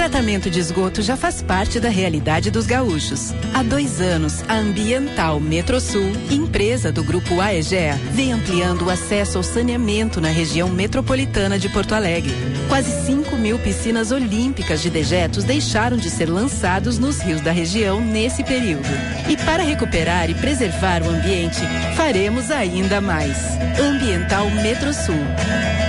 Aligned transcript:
tratamento 0.00 0.48
de 0.48 0.58
esgoto 0.58 1.02
já 1.02 1.14
faz 1.14 1.42
parte 1.42 1.78
da 1.78 1.90
realidade 1.90 2.50
dos 2.50 2.64
gaúchos. 2.64 3.34
Há 3.52 3.62
dois 3.62 4.00
anos, 4.00 4.42
a 4.48 4.54
Ambiental 4.54 5.38
Metrosul, 5.38 6.10
empresa 6.30 6.90
do 6.90 7.04
Grupo 7.04 7.38
AEGEA, 7.38 8.00
vem 8.10 8.32
ampliando 8.32 8.86
o 8.86 8.90
acesso 8.90 9.36
ao 9.36 9.44
saneamento 9.44 10.18
na 10.18 10.28
região 10.28 10.70
metropolitana 10.70 11.58
de 11.58 11.68
Porto 11.68 11.94
Alegre. 11.94 12.32
Quase 12.66 12.90
5 13.04 13.36
mil 13.36 13.58
piscinas 13.58 14.10
olímpicas 14.10 14.80
de 14.80 14.88
dejetos 14.88 15.44
deixaram 15.44 15.98
de 15.98 16.08
ser 16.08 16.30
lançados 16.30 16.98
nos 16.98 17.20
rios 17.20 17.42
da 17.42 17.52
região 17.52 18.00
nesse 18.00 18.42
período. 18.42 18.88
E 19.28 19.36
para 19.36 19.62
recuperar 19.62 20.30
e 20.30 20.34
preservar 20.34 21.02
o 21.02 21.10
ambiente, 21.10 21.60
faremos 21.94 22.50
ainda 22.50 23.02
mais. 23.02 23.36
Ambiental 23.78 24.48
Metrosul. 24.48 25.26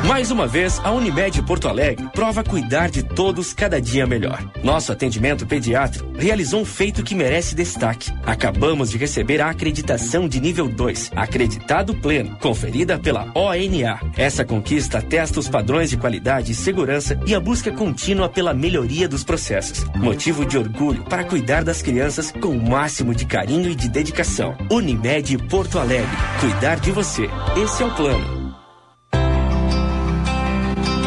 Mais 0.08 0.30
uma 0.30 0.46
vez, 0.46 0.80
a 0.84 0.92
Unimed 0.92 1.42
Porto 1.42 1.68
Alegre 1.68 2.08
prova 2.14 2.44
cuidar 2.44 2.92
de 2.92 3.02
todos 3.02 3.54
cada 3.54 3.82
dia 3.82 4.06
melhor. 4.06 4.40
Nosso 4.64 4.92
atendimento 4.92 5.48
pediátrico 5.48 6.08
realizou 6.16 6.62
um 6.62 6.66
feito 6.66 7.04
que 7.04 7.16
merece 7.16 7.56
destaque. 7.56 8.14
Acabamos 8.24 8.92
de 8.92 9.00
receber 9.00 9.42
a 9.42 9.50
acreditação 9.50 10.28
de 10.28 10.40
nível 10.40 10.68
2, 10.68 11.12
acreditado 11.16 11.96
pleno, 11.96 12.38
conferida 12.40 13.00
pela 13.00 13.32
ONA. 13.34 14.00
Essa 14.16 14.46
conquista 14.46 15.00
atesta 15.00 15.40
os 15.40 15.50
padrões 15.50 15.90
de 15.90 15.98
qualidade 15.98 16.52
e 16.52 16.56
segurança 16.56 17.20
e 17.26 17.34
a 17.34 17.40
busca 17.40 17.72
contínua 17.72 18.30
pela 18.30 18.54
melhoria 18.54 19.10
dos 19.10 19.24
processos. 19.24 19.86
Motivo 19.96 20.46
de 20.46 20.56
orgulho 20.56 21.04
para 21.06 21.24
cuidar 21.24 21.64
das 21.64 21.82
crianças 21.82 22.32
com 22.32 22.50
o 22.50 22.70
máximo 22.70 23.16
de 23.16 23.26
carinho 23.26 23.72
e 23.72 23.76
de 23.76 23.90
dedicação. 23.90 24.56
Unimed 24.70 25.36
Porto 25.50 25.80
Alegre. 25.80 26.16
Cuidar 26.40 26.80
de 26.80 26.92
você. 26.92 27.28
Esse 27.58 27.82
é 27.82 27.86
o 27.88 27.96
plano. 27.96 28.35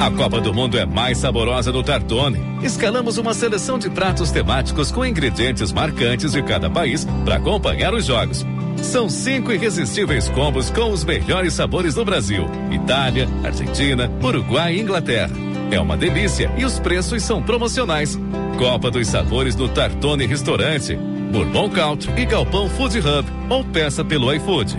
A 0.00 0.12
Copa 0.12 0.40
do 0.40 0.54
Mundo 0.54 0.78
é 0.78 0.86
mais 0.86 1.18
saborosa 1.18 1.72
no 1.72 1.82
Tartone. 1.82 2.40
Escalamos 2.62 3.18
uma 3.18 3.34
seleção 3.34 3.78
de 3.80 3.90
pratos 3.90 4.30
temáticos 4.30 4.92
com 4.92 5.04
ingredientes 5.04 5.72
marcantes 5.72 6.32
de 6.32 6.42
cada 6.42 6.70
país 6.70 7.04
para 7.24 7.34
acompanhar 7.34 7.92
os 7.92 8.06
jogos. 8.06 8.46
São 8.76 9.08
cinco 9.08 9.50
irresistíveis 9.50 10.28
combos 10.28 10.70
com 10.70 10.92
os 10.92 11.04
melhores 11.04 11.52
sabores 11.52 11.96
do 11.96 12.04
Brasil: 12.04 12.46
Itália, 12.70 13.28
Argentina, 13.42 14.08
Uruguai 14.22 14.76
e 14.76 14.80
Inglaterra. 14.80 15.32
É 15.70 15.80
uma 15.80 15.96
delícia 15.96 16.50
e 16.56 16.64
os 16.64 16.78
preços 16.78 17.24
são 17.24 17.42
promocionais. 17.42 18.16
Copa 18.56 18.92
dos 18.92 19.08
Sabores 19.08 19.56
no 19.56 19.68
Tartone 19.68 20.26
Restaurante, 20.26 20.96
Bourbon 21.32 21.68
Country 21.70 22.22
e 22.22 22.24
Galpão 22.24 22.70
Food 22.70 23.00
Hub 23.00 23.28
ou 23.50 23.64
peça 23.64 24.04
pelo 24.04 24.32
iFood. 24.32 24.78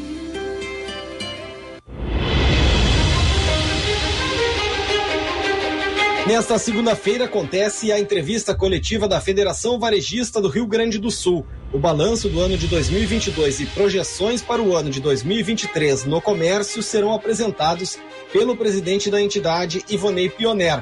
Nesta 6.31 6.57
segunda-feira 6.57 7.25
acontece 7.25 7.91
a 7.91 7.99
entrevista 7.99 8.55
coletiva 8.55 9.05
da 9.05 9.19
Federação 9.19 9.77
Varejista 9.77 10.39
do 10.39 10.47
Rio 10.47 10.65
Grande 10.65 10.97
do 10.97 11.11
Sul. 11.11 11.45
O 11.73 11.77
balanço 11.77 12.29
do 12.29 12.39
ano 12.39 12.57
de 12.57 12.67
2022 12.67 13.59
e 13.59 13.65
projeções 13.65 14.41
para 14.41 14.61
o 14.61 14.73
ano 14.73 14.89
de 14.89 15.01
2023 15.01 16.05
no 16.05 16.21
comércio 16.21 16.81
serão 16.81 17.13
apresentados 17.13 17.99
pelo 18.31 18.55
presidente 18.55 19.11
da 19.11 19.21
entidade, 19.21 19.83
Ivonei 19.89 20.29
Pioner. 20.29 20.81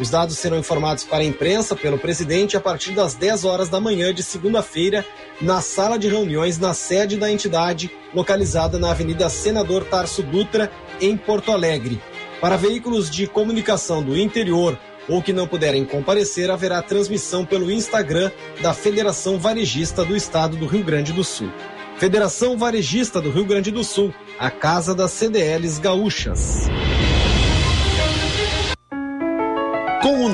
Os 0.00 0.10
dados 0.10 0.36
serão 0.36 0.58
informados 0.58 1.04
para 1.04 1.22
a 1.22 1.24
imprensa 1.24 1.76
pelo 1.76 1.96
presidente 1.96 2.56
a 2.56 2.60
partir 2.60 2.90
das 2.90 3.14
10 3.14 3.44
horas 3.44 3.68
da 3.68 3.78
manhã 3.78 4.12
de 4.12 4.24
segunda-feira, 4.24 5.06
na 5.40 5.60
sala 5.60 5.96
de 5.96 6.08
reuniões 6.08 6.58
na 6.58 6.74
sede 6.74 7.16
da 7.16 7.30
entidade, 7.30 7.88
localizada 8.12 8.80
na 8.80 8.90
Avenida 8.90 9.28
Senador 9.28 9.84
Tarso 9.84 10.24
Dutra, 10.24 10.72
em 11.00 11.16
Porto 11.16 11.52
Alegre. 11.52 12.02
Para 12.40 12.56
veículos 12.56 13.10
de 13.10 13.26
comunicação 13.26 14.00
do 14.00 14.16
interior 14.16 14.78
ou 15.08 15.22
que 15.22 15.32
não 15.32 15.46
puderem 15.46 15.84
comparecer, 15.84 16.50
haverá 16.50 16.82
transmissão 16.82 17.44
pelo 17.44 17.70
Instagram 17.70 18.30
da 18.60 18.74
Federação 18.74 19.38
Varejista 19.38 20.04
do 20.04 20.14
Estado 20.14 20.56
do 20.56 20.66
Rio 20.66 20.84
Grande 20.84 21.12
do 21.12 21.24
Sul. 21.24 21.50
Federação 21.98 22.56
Varejista 22.56 23.20
do 23.20 23.30
Rio 23.30 23.44
Grande 23.44 23.70
do 23.70 23.82
Sul, 23.82 24.14
a 24.38 24.50
casa 24.50 24.94
das 24.94 25.10
CDLs 25.12 25.80
gaúchas. 25.80 26.68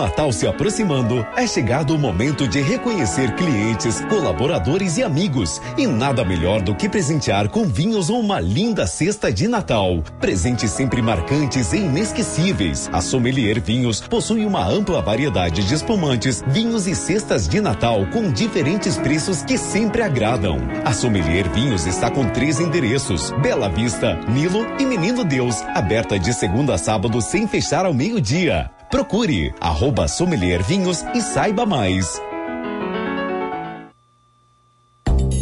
Natal 0.04 0.31
se 0.32 0.47
aproximando, 0.47 1.26
é 1.34 1.47
chegado 1.47 1.94
o 1.94 1.98
momento 1.98 2.47
de 2.47 2.60
reconhecer 2.60 3.34
clientes, 3.37 4.03
colaboradores 4.03 4.98
e 4.98 5.03
amigos. 5.03 5.62
E 5.78 5.87
nada 5.87 6.22
melhor 6.22 6.60
do 6.60 6.75
que 6.75 6.91
presentear 6.91 7.48
com 7.48 7.65
vinhos 7.65 8.10
ou 8.10 8.20
uma 8.20 8.38
linda 8.38 8.87
cesta 8.87 9.32
de 9.32 9.48
Natal. 9.48 10.03
Presentes 10.20 10.72
sempre 10.72 11.00
marcantes 11.00 11.72
e 11.72 11.78
inesquecíveis. 11.78 12.87
A 12.93 13.00
Sommelier 13.00 13.59
Vinhos 13.62 14.03
possui 14.03 14.44
uma 14.44 14.62
ampla 14.69 15.00
variedade 15.00 15.64
de 15.64 15.72
espumantes, 15.72 16.44
vinhos 16.48 16.87
e 16.87 16.94
cestas 16.94 17.48
de 17.48 17.62
Natal 17.62 18.04
com 18.12 18.31
diferentes 18.31 18.98
preços 18.98 19.43
que 19.43 19.56
sempre 19.56 20.03
agradam. 20.03 20.59
A 20.84 20.93
Sommelier 20.93 21.48
Vinhos 21.48 21.87
está 21.87 22.10
com 22.10 22.28
três 22.28 22.60
endereços: 22.60 23.31
Bela 23.41 23.70
Vista, 23.70 24.20
Nilo 24.28 24.66
e 24.78 24.84
Menino 24.84 25.25
Deus. 25.25 25.62
Aberta 25.75 26.19
de 26.19 26.34
segunda 26.34 26.75
a 26.75 26.78
sábado 26.78 27.22
sem 27.22 27.48
fechar 27.48 27.87
ao 27.87 27.94
meio-dia. 27.94 28.70
Procure 28.94 29.53
arroba 29.60 30.06
Sommelier 30.06 30.62
Vinhos 30.62 31.03
e 31.16 31.21
saiba 31.21 31.66
mais. 31.66 32.06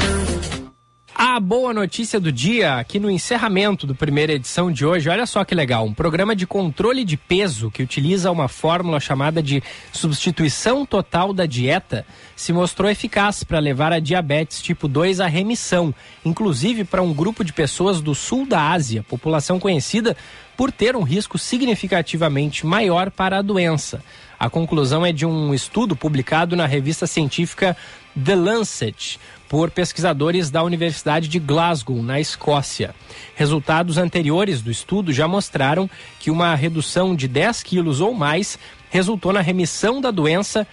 A 1.21 1.41
boa 1.41 1.75
notícia 1.75 2.21
do 2.21 2.31
dia 2.31 2.77
aqui 2.77 3.01
no 3.01 3.11
encerramento 3.11 3.89
do 3.89 3.93
primeira 3.93 4.35
edição 4.35 4.71
de 4.71 4.87
hoje. 4.87 5.09
Olha 5.09 5.27
só 5.27 5.43
que 5.45 5.53
legal, 5.53 5.85
um 5.85 5.93
programa 5.93 6.37
de 6.37 6.47
controle 6.47 7.05
de 7.05 7.17
peso 7.17 7.73
que 7.73 7.83
utiliza 7.83 8.31
uma 8.31 8.47
fórmula 8.47 9.01
chamada 9.01 9.43
de 9.43 9.61
substituição 9.93 10.87
total 10.87 11.33
da 11.33 11.45
dieta 11.45 12.07
se 12.37 12.53
mostrou 12.53 12.89
eficaz 12.89 13.43
para 13.43 13.59
levar 13.59 13.93
a 13.93 13.99
diabetes 13.99 14.63
tipo 14.63 14.87
2 14.87 15.19
à 15.19 15.27
remissão, 15.27 15.93
inclusive 16.25 16.85
para 16.85 17.03
um 17.03 17.13
grupo 17.13 17.43
de 17.43 17.53
pessoas 17.53 18.01
do 18.01 18.15
sul 18.15 18.47
da 18.47 18.71
Ásia, 18.71 19.03
população 19.03 19.59
conhecida 19.59 20.17
por 20.57 20.71
ter 20.71 20.95
um 20.95 21.03
risco 21.03 21.37
significativamente 21.37 22.65
maior 22.65 23.11
para 23.11 23.39
a 23.39 23.43
doença. 23.43 24.05
A 24.39 24.49
conclusão 24.49 25.05
é 25.05 25.13
de 25.13 25.27
um 25.27 25.53
estudo 25.53 25.97
publicado 25.97 26.55
na 26.55 26.65
revista 26.65 27.09
científica 27.09 27.77
The 28.25 28.35
Lancet 28.35 29.21
por 29.49 29.71
pesquisadores 29.71 30.51
da 30.51 30.63
Universidade 30.63 31.29
de 31.29 31.39
Glasgow, 31.39 32.03
na 32.03 32.21
Escócia. 32.21 32.95
Resultados 33.35 33.97
anteriores 33.97 34.61
do 34.61 34.71
estudo 34.71 35.13
já 35.13 35.27
mostraram 35.27 35.89
que 36.19 36.31
uma 36.31 36.55
redução 36.55 37.15
de 37.15 37.27
10 37.27 37.63
quilos 37.63 38.01
ou 38.01 38.13
mais 38.13 38.59
resultou 38.91 39.33
na 39.33 39.41
remissão 39.41 40.01
da 40.01 40.11
doença 40.11 40.67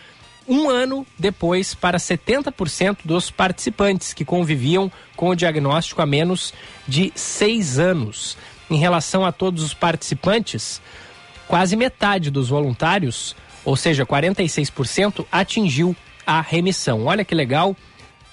um 0.48 0.70
ano 0.70 1.06
depois 1.18 1.74
para 1.74 1.98
70% 1.98 2.98
dos 3.04 3.32
participantes 3.32 4.14
que 4.14 4.26
conviviam 4.26 4.92
com 5.16 5.30
o 5.30 5.36
diagnóstico 5.36 6.02
há 6.02 6.06
menos 6.06 6.54
de 6.88 7.12
seis 7.16 7.80
anos. 7.80 8.38
Em 8.70 8.78
relação 8.78 9.26
a 9.26 9.32
todos 9.32 9.64
os 9.64 9.74
participantes, 9.74 10.82
quase 11.48 11.76
metade 11.76 12.30
dos 12.30 12.50
voluntários, 12.50 13.36
ou 13.64 13.76
seja, 13.76 14.06
46%, 14.06 15.26
atingiu 15.32 15.96
a 16.26 16.42
remissão. 16.42 17.06
Olha 17.06 17.26
que 17.26 17.36
legal 17.36 17.76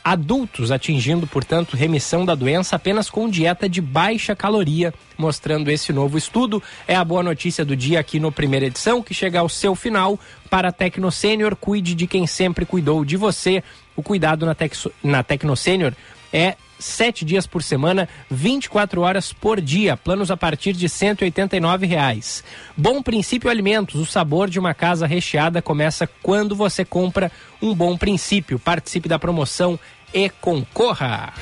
adultos 0.05 0.71
atingindo, 0.73 1.27
portanto, 1.27 1.77
remissão 1.77 2.25
da 2.25 2.35
doença 2.35 2.77
apenas 2.77 3.09
com 3.09 3.29
dieta 3.29 3.69
de 3.69 3.81
baixa 3.81 4.35
caloria, 4.35 4.93
mostrando 5.17 5.71
esse 5.71 5.93
novo 5.93 6.19
estudo. 6.19 6.63
É 6.89 6.97
a 6.97 7.05
boa 7.05 7.23
notícia 7.23 7.65
do 7.65 7.77
dia 7.77 8.01
aqui 8.01 8.19
no 8.19 8.33
primeira 8.33 8.67
edição, 8.67 9.03
que 9.03 9.15
chega 9.15 9.41
ao 9.41 9.49
seu 9.49 9.75
final. 9.75 10.19
Para 10.51 10.69
a 10.69 10.73
Tecno 10.73 11.11
Sênior, 11.11 11.55
cuide 11.55 11.95
de 11.95 12.07
quem 12.07 12.27
sempre 12.27 12.67
cuidou 12.67 13.05
de 13.05 13.17
você. 13.17 13.63
O 13.95 14.03
cuidado 14.03 14.45
na, 14.45 14.55
Tec 14.55 14.75
na 15.03 15.23
Tecno 15.23 15.57
Sênior 15.57 15.95
é 16.33 16.57
sete 16.85 17.25
dias 17.25 17.47
por 17.47 17.63
semana, 17.63 18.09
24 18.31 19.01
horas 19.01 19.33
por 19.33 19.61
dia. 19.61 19.97
Planos 19.97 20.31
a 20.31 20.37
partir 20.37 20.73
de 20.73 20.89
189 20.89 21.87
reais. 21.87 22.45
Bom 22.77 23.03
Princípio 23.03 23.51
Alimentos, 23.51 24.01
o 24.01 24.07
sabor 24.07 24.51
de 24.51 24.59
uma 24.59 24.75
casa 24.75 25.07
recheada 25.07 25.63
começa 25.63 26.09
quando 26.23 26.55
você 26.55 26.85
compra 26.85 27.31
um 27.61 27.75
bom 27.75 27.97
princípio. 27.97 28.59
Participe 28.59 29.09
da 29.09 29.19
promoção 29.19 29.79
e 30.13 30.29
concorra. 30.29 31.33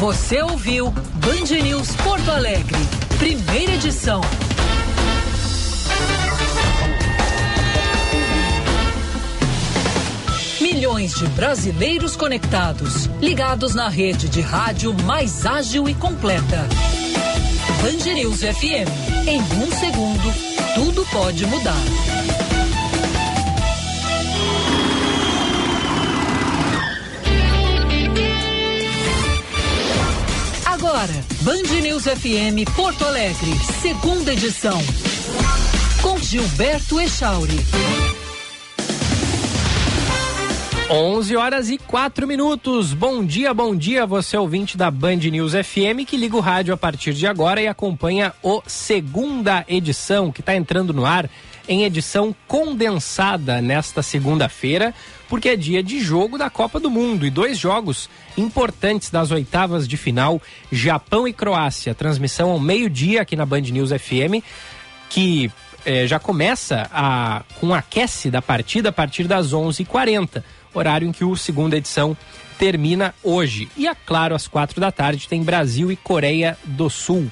Você 0.00 0.42
ouviu 0.42 0.90
Band 0.90 1.62
News 1.62 1.96
Porto 1.96 2.30
Alegre, 2.30 2.76
primeira 3.18 3.72
edição. 3.72 4.20
Milhões 10.76 11.14
de 11.14 11.26
brasileiros 11.28 12.16
conectados, 12.16 13.06
ligados 13.18 13.74
na 13.74 13.88
rede 13.88 14.28
de 14.28 14.42
rádio 14.42 14.92
mais 15.04 15.46
ágil 15.46 15.88
e 15.88 15.94
completa. 15.94 16.68
News 18.14 18.40
FM. 18.40 19.26
Em 19.26 19.40
um 19.40 19.72
segundo, 19.72 20.34
tudo 20.74 21.06
pode 21.06 21.46
mudar. 21.46 21.72
Agora, 30.66 31.24
Band 31.40 31.80
News 31.80 32.02
FM 32.04 32.70
Porto 32.76 33.02
Alegre, 33.06 33.58
segunda 33.80 34.34
edição. 34.34 34.78
Com 36.02 36.18
Gilberto 36.18 37.00
Echauri. 37.00 37.64
11 40.88 41.34
horas 41.34 41.68
e 41.68 41.78
4 41.78 42.28
minutos. 42.28 42.94
Bom 42.94 43.24
dia, 43.24 43.52
bom 43.52 43.74
dia, 43.74 44.06
você 44.06 44.36
ouvinte 44.36 44.76
da 44.76 44.88
Band 44.88 45.16
News 45.16 45.52
FM 45.52 46.06
que 46.06 46.16
liga 46.16 46.36
o 46.36 46.40
rádio 46.40 46.72
a 46.72 46.76
partir 46.76 47.12
de 47.12 47.26
agora 47.26 47.60
e 47.60 47.66
acompanha 47.66 48.32
o 48.40 48.62
segunda 48.68 49.64
edição 49.66 50.30
que 50.30 50.40
está 50.40 50.54
entrando 50.54 50.94
no 50.94 51.04
ar 51.04 51.28
em 51.68 51.82
edição 51.82 52.32
condensada 52.46 53.60
nesta 53.60 54.00
segunda-feira, 54.00 54.94
porque 55.28 55.48
é 55.48 55.56
dia 55.56 55.82
de 55.82 55.98
jogo 55.98 56.38
da 56.38 56.48
Copa 56.48 56.78
do 56.78 56.88
Mundo 56.88 57.26
e 57.26 57.30
dois 57.30 57.58
jogos 57.58 58.08
importantes 58.38 59.10
das 59.10 59.32
oitavas 59.32 59.88
de 59.88 59.96
final, 59.96 60.40
Japão 60.70 61.26
e 61.26 61.32
Croácia. 61.32 61.96
Transmissão 61.96 62.52
ao 62.52 62.60
meio-dia 62.60 63.22
aqui 63.22 63.34
na 63.34 63.44
Band 63.44 63.62
News 63.62 63.90
FM, 63.90 64.40
que 65.10 65.50
eh, 65.84 66.06
já 66.06 66.20
começa 66.20 66.88
a, 66.92 67.42
com 67.60 67.74
aquece 67.74 68.30
da 68.30 68.40
partida 68.40 68.90
a 68.90 68.92
partir 68.92 69.26
das 69.26 69.52
11h40 69.52 70.44
horário 70.78 71.08
em 71.08 71.12
que 71.12 71.24
o 71.24 71.36
segunda 71.36 71.76
edição 71.76 72.16
termina 72.58 73.14
hoje. 73.22 73.68
E, 73.76 73.86
é 73.86 73.94
claro, 73.94 74.34
às 74.34 74.48
quatro 74.48 74.80
da 74.80 74.90
tarde 74.90 75.28
tem 75.28 75.42
Brasil 75.42 75.90
e 75.92 75.96
Coreia 75.96 76.56
do 76.64 76.88
Sul. 76.88 77.30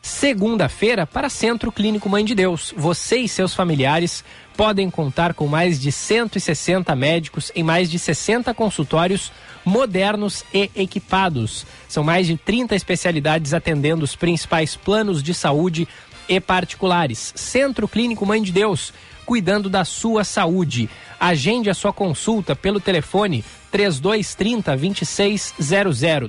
segunda-feira 0.03 1.07
para 1.07 1.29
Centro 1.29 1.71
Clínico 1.71 2.09
Mãe 2.09 2.25
de 2.25 2.35
Deus. 2.35 2.73
Você 2.75 3.19
e 3.19 3.29
seus 3.29 3.55
familiares 3.55 4.23
podem 4.55 4.89
contar 4.89 5.33
com 5.33 5.47
mais 5.47 5.79
de 5.79 5.91
160 5.91 6.93
médicos 6.95 7.51
em 7.55 7.63
mais 7.63 7.89
de 7.89 7.97
60 7.97 8.53
consultórios 8.53 9.31
modernos 9.63 10.43
e 10.53 10.69
equipados. 10.75 11.65
São 11.87 12.03
mais 12.03 12.27
de 12.27 12.35
30 12.35 12.75
especialidades 12.75 13.53
atendendo 13.53 14.03
os 14.03 14.15
principais 14.15 14.75
planos 14.75 15.23
de 15.23 15.33
saúde 15.33 15.87
e 16.27 16.39
particulares. 16.39 17.33
Centro 17.35 17.87
Clínico 17.87 18.25
Mãe 18.25 18.41
de 18.41 18.51
Deus, 18.51 18.93
cuidando 19.25 19.69
da 19.69 19.85
sua 19.85 20.25
saúde. 20.25 20.89
Agende 21.17 21.69
a 21.69 21.73
sua 21.73 21.93
consulta 21.93 22.55
pelo 22.55 22.81
telefone 22.81 23.43
3230 23.71 24.75
2600 24.75 25.53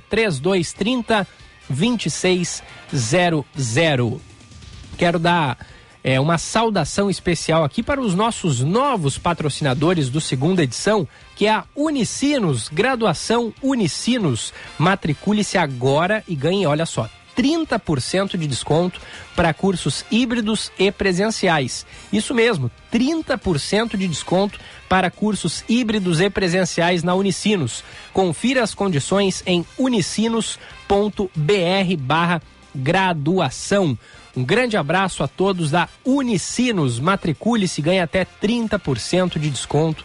3230 0.08 0.40
2600. 0.40 1.43
Quero 4.96 5.18
dar 5.18 5.58
é, 6.04 6.20
uma 6.20 6.36
saudação 6.36 7.08
especial 7.08 7.64
aqui 7.64 7.82
para 7.82 8.00
os 8.00 8.14
nossos 8.14 8.60
novos 8.60 9.16
patrocinadores 9.16 10.10
do 10.10 10.20
segunda 10.20 10.62
edição, 10.62 11.08
que 11.34 11.46
é 11.46 11.50
a 11.50 11.64
Unicinos, 11.74 12.68
graduação 12.68 13.52
Unicinos. 13.62 14.52
Matricule-se 14.78 15.56
agora 15.56 16.22
e 16.28 16.34
ganhe, 16.34 16.66
olha 16.66 16.84
só, 16.84 17.08
30% 17.36 18.36
de 18.36 18.46
desconto 18.46 19.00
para 19.34 19.52
cursos 19.52 20.04
híbridos 20.10 20.70
e 20.78 20.90
presenciais. 20.90 21.86
Isso 22.12 22.34
mesmo, 22.34 22.70
30% 22.92 23.96
de 23.96 24.08
desconto 24.08 24.58
para 24.88 25.10
cursos 25.10 25.64
híbridos 25.68 26.20
e 26.20 26.30
presenciais 26.30 27.02
na 27.02 27.14
Unicinos. 27.14 27.82
Confira 28.12 28.62
as 28.62 28.74
condições 28.74 29.42
em 29.46 29.64
unicinos.br 29.78 30.58
barra 31.98 32.42
graduação. 32.74 33.96
Um 34.36 34.44
grande 34.44 34.76
abraço 34.76 35.22
a 35.22 35.28
todos 35.28 35.70
da 35.70 35.88
Unicinos. 36.04 36.98
Matricule-se 36.98 37.80
e 37.80 37.84
ganhe 37.84 38.00
até 38.00 38.24
30% 38.24 39.38
de 39.38 39.48
desconto 39.48 40.04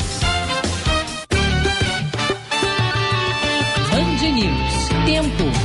News. 4.32 4.88
Tempo. 5.04 5.61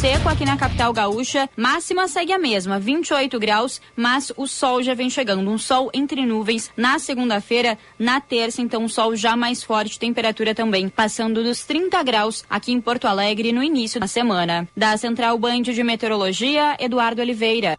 Seco 0.00 0.28
aqui 0.28 0.44
na 0.44 0.56
capital 0.56 0.92
gaúcha, 0.92 1.50
máxima 1.56 2.06
segue 2.06 2.32
a 2.32 2.38
mesma, 2.38 2.78
28 2.78 3.36
graus, 3.40 3.80
mas 3.96 4.32
o 4.36 4.46
sol 4.46 4.80
já 4.80 4.94
vem 4.94 5.10
chegando. 5.10 5.50
Um 5.50 5.58
sol 5.58 5.90
entre 5.92 6.24
nuvens 6.24 6.70
na 6.76 7.00
segunda-feira, 7.00 7.76
na 7.98 8.20
terça, 8.20 8.62
então 8.62 8.84
um 8.84 8.88
sol 8.88 9.16
já 9.16 9.34
mais 9.34 9.60
forte, 9.60 9.98
temperatura 9.98 10.54
também 10.54 10.88
passando 10.88 11.42
dos 11.42 11.64
30 11.64 12.00
graus 12.04 12.44
aqui 12.48 12.70
em 12.70 12.80
Porto 12.80 13.08
Alegre 13.08 13.50
no 13.50 13.60
início 13.60 13.98
da 13.98 14.06
semana. 14.06 14.68
Da 14.76 14.96
Central 14.96 15.36
Band 15.36 15.62
de 15.62 15.82
Meteorologia, 15.82 16.76
Eduardo 16.78 17.20
Oliveira. 17.20 17.76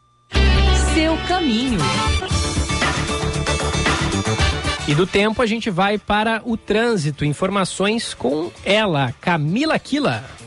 Seu 0.94 1.16
caminho. 1.26 1.80
E 4.90 4.94
do 4.94 5.08
tempo 5.08 5.42
a 5.42 5.46
gente 5.46 5.70
vai 5.70 5.98
para 5.98 6.42
o 6.44 6.58
trânsito. 6.58 7.24
Informações 7.24 8.14
com 8.14 8.52
ela, 8.66 9.16
Camila 9.22 9.80
Quila 9.80 10.39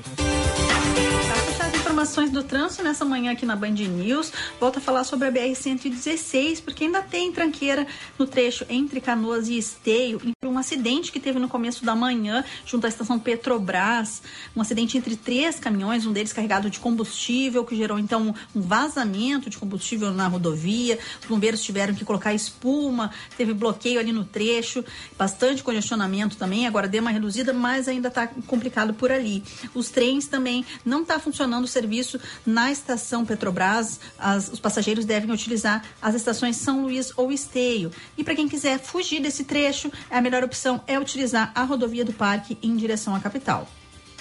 informações 2.03 2.31
do 2.31 2.43
trânsito 2.43 2.83
nessa 2.83 3.05
manhã 3.05 3.31
aqui 3.31 3.47
na 3.47 3.55
Band 3.55 3.71
News. 3.71 4.33
Volto 4.59 4.79
a 4.79 4.81
falar 4.81 5.05
sobre 5.05 5.29
a 5.29 5.33
BR-116, 5.33 6.61
porque 6.61 6.83
ainda 6.83 7.01
tem 7.01 7.31
tranqueira 7.31 7.87
no 8.19 8.27
trecho 8.27 8.67
entre 8.69 9.01
Canoas 9.01 9.47
e 9.47 9.57
Esteio. 9.57 10.21
Um 10.45 10.59
acidente 10.59 11.13
que 11.13 11.21
teve 11.21 11.39
no 11.39 11.49
começo 11.49 11.85
da 11.85 11.95
manhã, 11.95 12.45
junto 12.67 12.87
à 12.87 12.89
estação 12.89 13.21
Petrobras. 13.21 14.21
Um 14.57 14.61
acidente 14.61 14.99
entre 14.99 15.15
três 15.15 15.61
caminhões, 15.61 16.05
um 16.05 16.13
deles 16.13 16.33
carregado 16.33 16.69
de 16.69 16.81
combustível, 16.81 17.65
que 17.65 17.77
gerou 17.77 18.01
então 18.01 18.35
um 18.53 18.61
vazamento 18.61 19.49
de 19.49 19.57
combustível 19.57 20.11
na 20.11 20.27
rodovia. 20.27 20.99
Os 21.21 21.29
bombeiros 21.29 21.63
tiveram 21.63 21.95
que 21.95 22.05
colocar 22.05 22.35
espuma, 22.35 23.13
teve 23.37 23.55
bloqueio 23.55 24.01
ali 24.01 24.11
no 24.11 24.25
trecho, 24.25 24.85
bastante 25.17 25.63
congestionamento 25.63 26.37
também. 26.37 26.67
Agora 26.67 26.89
deu 26.89 27.01
uma 27.01 27.13
reduzida, 27.13 27.53
mas 27.53 27.87
ainda 27.87 28.09
está 28.09 28.27
complicado 28.27 28.93
por 28.93 29.13
ali. 29.13 29.45
Os 29.73 29.89
trens 29.89 30.27
também 30.27 30.65
não 30.85 31.03
está 31.03 31.21
funcionando 31.21 31.63
o 31.63 31.69
serviço 31.69 31.92
serviço 31.93 32.19
na 32.47 32.73
estação 32.73 33.25
Petrobras, 33.25 34.01
as, 34.19 34.49
os 34.49 34.59
passageiros 34.59 35.05
devem 35.05 35.31
utilizar 35.31 35.85
as 36.01 36.15
estações 36.15 36.57
São 36.57 36.83
Luís 36.83 37.13
ou 37.17 37.31
Esteio. 37.31 37.91
E 38.17 38.25
para 38.25 38.35
quem 38.35 38.49
quiser 38.49 38.79
fugir 38.79 39.21
desse 39.21 39.45
trecho, 39.45 39.93
a 40.11 40.21
melhor 40.21 40.43
opção 40.43 40.81
é 40.87 40.99
utilizar 40.99 41.53
a 41.55 41.63
rodovia 41.63 42.05
do 42.05 42.13
Parque 42.13 42.57
em 42.63 42.75
direção 42.77 43.15
à 43.15 43.21
capital. 43.21 43.69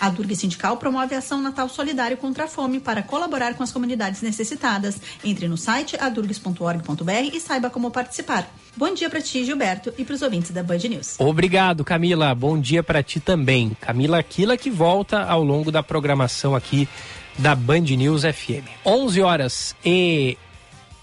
A 0.01 0.10
Durga 0.10 0.34
Sindical 0.34 0.78
promove 0.78 1.13
a 1.13 1.20
ação 1.20 1.40
Natal 1.40 1.70
Solidário 1.70 2.18
contra 2.18 2.46
a 2.46 2.48
Fome 2.48 2.80
para 2.80 3.04
colaborar 3.04 3.54
com 3.54 3.62
as 3.62 3.72
comunidades 3.72 4.24
necessitadas. 4.24 5.00
Entre 5.24 5.48
no 5.48 5.56
site 5.56 5.96
adurgs.org.br 5.96 7.30
e 7.32 7.40
saiba 7.40 7.70
como 7.70 7.92
participar. 7.92 8.50
Bom 8.75 8.92
dia 8.96 9.12
para 9.12 9.22
ti, 9.22 9.46
Gilberto, 9.46 9.94
e 10.00 10.04
para 10.04 10.16
os 10.16 10.24
ouvintes 10.24 10.50
da 10.50 10.63
Band 10.63 10.80
News. 10.90 11.20
Obrigado, 11.20 11.84
Camila. 11.84 12.34
Bom 12.34 12.60
dia 12.60 12.82
para 12.82 13.04
ti 13.04 13.20
também. 13.20 13.78
Camila 13.80 14.18
Aquila 14.18 14.58
que 14.58 14.72
volta 14.72 15.22
ao 15.22 15.44
longo 15.44 15.72
da 15.72 15.84
programação 15.84 16.56
aqui 16.56 16.90
da 17.41 17.55
Band 17.55 17.81
News 17.81 18.21
FM. 18.21 18.69
11 18.86 19.21
horas 19.21 19.75
e 19.83 20.38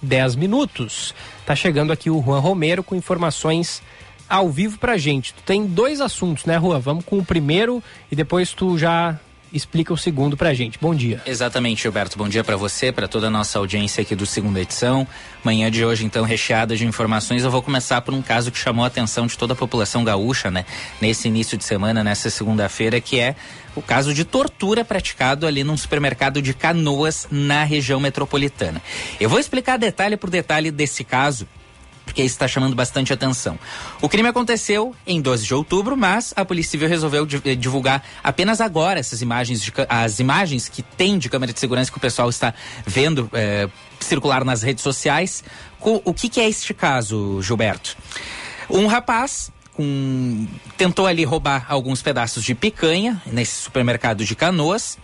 10 0.00 0.37
minutos. 0.37 1.12
Tá 1.45 1.57
chegando 1.57 1.92
aqui 1.92 2.09
o 2.11 2.23
Juan 2.23 2.38
Romero 2.38 2.85
com 2.85 2.95
informações 2.95 3.83
ao 4.28 4.49
vivo 4.49 4.78
pra 4.78 4.97
gente. 4.97 5.35
Tu 5.35 5.42
tem 5.42 5.66
dois 5.66 6.00
assuntos, 6.00 6.45
né, 6.45 6.59
Juan? 6.59 6.78
Vamos 6.78 7.04
com 7.04 7.18
o 7.18 7.25
primeiro 7.25 7.83
e 8.11 8.14
depois 8.14 8.52
tu 8.52 8.78
já 8.78 9.18
explica 9.52 9.93
o 9.93 9.97
segundo 9.97 10.37
pra 10.37 10.55
gente. 10.55 10.78
Bom 10.81 10.95
dia. 10.95 11.23
Exatamente, 11.26 11.83
Gilberto. 11.83 12.19
Bom 12.19 12.28
dia 12.28 12.45
para 12.45 12.57
você, 12.57 12.93
para 12.93 13.09
toda 13.09 13.28
a 13.28 13.31
nossa 13.31 13.59
audiência 13.59 14.02
aqui 14.02 14.14
do 14.14 14.26
segunda 14.26 14.61
edição. 14.61 15.07
Manhã 15.45 15.71
de 15.71 15.85
hoje, 15.85 16.05
então, 16.05 16.25
recheada 16.25 16.76
de 16.76 16.87
informações. 16.87 17.45
Eu 17.45 17.50
vou 17.50 17.62
começar 17.62 18.00
por 18.00 18.14
um 18.14 18.23
caso 18.23 18.50
que 18.50 18.59
chamou 18.59 18.85
a 18.85 18.88
atenção 18.88 19.26
de 19.26 19.37
toda 19.37 19.52
a 19.52 19.57
população 19.57 20.05
gaúcha, 20.05 20.50
né? 20.50 20.64
Nesse 21.00 21.28
início 21.28 21.57
de 21.57 21.64
semana, 21.64 22.02
nessa 22.05 22.31
segunda-feira, 22.31 23.00
que 23.00 23.19
é 23.19 23.37
o 23.75 23.83
caso 23.83 24.12
de 24.12 24.25
tortura 24.25 24.85
praticado 24.85 25.47
ali 25.47 25.62
num 25.62 25.76
supermercado 25.76 26.43
de 26.43 26.52
Canoas, 26.52 27.28
na 27.31 27.64
região 27.64 28.00
metropolitana. 28.00 28.83
Eu 29.21 29.28
vou 29.28 29.38
explicar 29.38 29.76
detalhe 29.76 30.17
por 30.17 30.31
detalhe 30.31 30.71
desse 30.71 31.05
caso 31.05 31.47
porque 32.09 32.23
isso 32.23 32.37
está 32.37 32.49
chamando 32.49 32.75
bastante 32.75 33.12
atenção. 33.12 33.59
O 34.00 34.09
crime 34.09 34.31
aconteceu 34.31 34.97
em 35.07 35.21
12 35.21 35.45
de 35.45 35.55
outubro, 35.55 35.95
mas 35.95 36.33
a 36.35 36.43
Polícia 36.43 36.71
Civil 36.71 36.88
resolveu 36.88 37.29
eh, 37.45 37.55
divulgar 37.55 38.03
apenas 38.25 38.62
agora 38.62 38.99
essas 38.99 39.21
imagens, 39.21 39.61
de, 39.61 39.71
as 39.91 40.19
imagens 40.19 40.71
que 40.71 40.83
tem 40.83 41.19
de 41.19 41.29
câmera 41.29 41.53
de 41.53 41.61
segurança 41.61 41.91
que 41.93 41.99
o 41.99 42.00
pessoal 42.00 42.31
está 42.31 42.55
vendo 42.87 43.29
é, 43.35 43.69
circular 44.00 44.43
nas 44.43 44.62
redes 44.62 44.83
sociais. 44.83 45.45
O, 45.79 46.15
que, 46.15 46.31
que 46.31 46.41
é 46.41 46.49
este 46.49 46.73
caso, 46.73 47.43
Gilberto? 47.43 47.95
Um 48.71 48.87
rapaz 48.87 49.53
com, 49.75 50.47
tentou 50.79 51.07
ali 51.07 51.25
roubar 51.25 51.67
alguns 51.69 52.00
pedaços 52.00 52.43
de 52.43 52.55
picanha 52.55 53.21
nesse 53.27 53.65
supermercado 53.65 54.25
de 54.25 54.35
Canoas, 54.35 54.97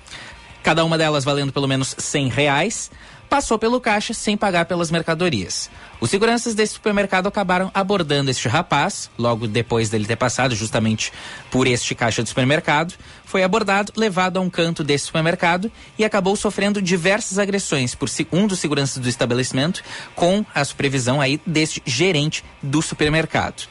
cada 0.62 0.82
uma 0.86 0.96
delas 0.96 1.22
valendo 1.22 1.52
pelo 1.52 1.68
menos 1.68 1.94
100 1.98 2.28
reais 2.28 2.90
passou 3.34 3.58
pelo 3.58 3.80
caixa 3.80 4.14
sem 4.14 4.36
pagar 4.36 4.64
pelas 4.64 4.92
mercadorias. 4.92 5.68
Os 6.00 6.08
seguranças 6.08 6.54
desse 6.54 6.74
supermercado 6.74 7.26
acabaram 7.26 7.68
abordando 7.74 8.30
este 8.30 8.46
rapaz, 8.46 9.10
logo 9.18 9.48
depois 9.48 9.90
dele 9.90 10.04
ter 10.04 10.14
passado 10.14 10.54
justamente 10.54 11.12
por 11.50 11.66
este 11.66 11.96
caixa 11.96 12.22
do 12.22 12.28
supermercado. 12.28 12.94
Foi 13.24 13.42
abordado, 13.42 13.92
levado 13.96 14.36
a 14.36 14.40
um 14.40 14.48
canto 14.48 14.84
desse 14.84 15.06
supermercado 15.06 15.68
e 15.98 16.04
acabou 16.04 16.36
sofrendo 16.36 16.80
diversas 16.80 17.36
agressões 17.36 17.92
por 17.92 18.08
um 18.30 18.46
dos 18.46 18.60
seguranças 18.60 19.02
do 19.02 19.08
estabelecimento, 19.08 19.82
com 20.14 20.46
a 20.54 20.64
supervisão 20.64 21.20
aí 21.20 21.40
deste 21.44 21.82
gerente 21.84 22.44
do 22.62 22.80
supermercado. 22.80 23.66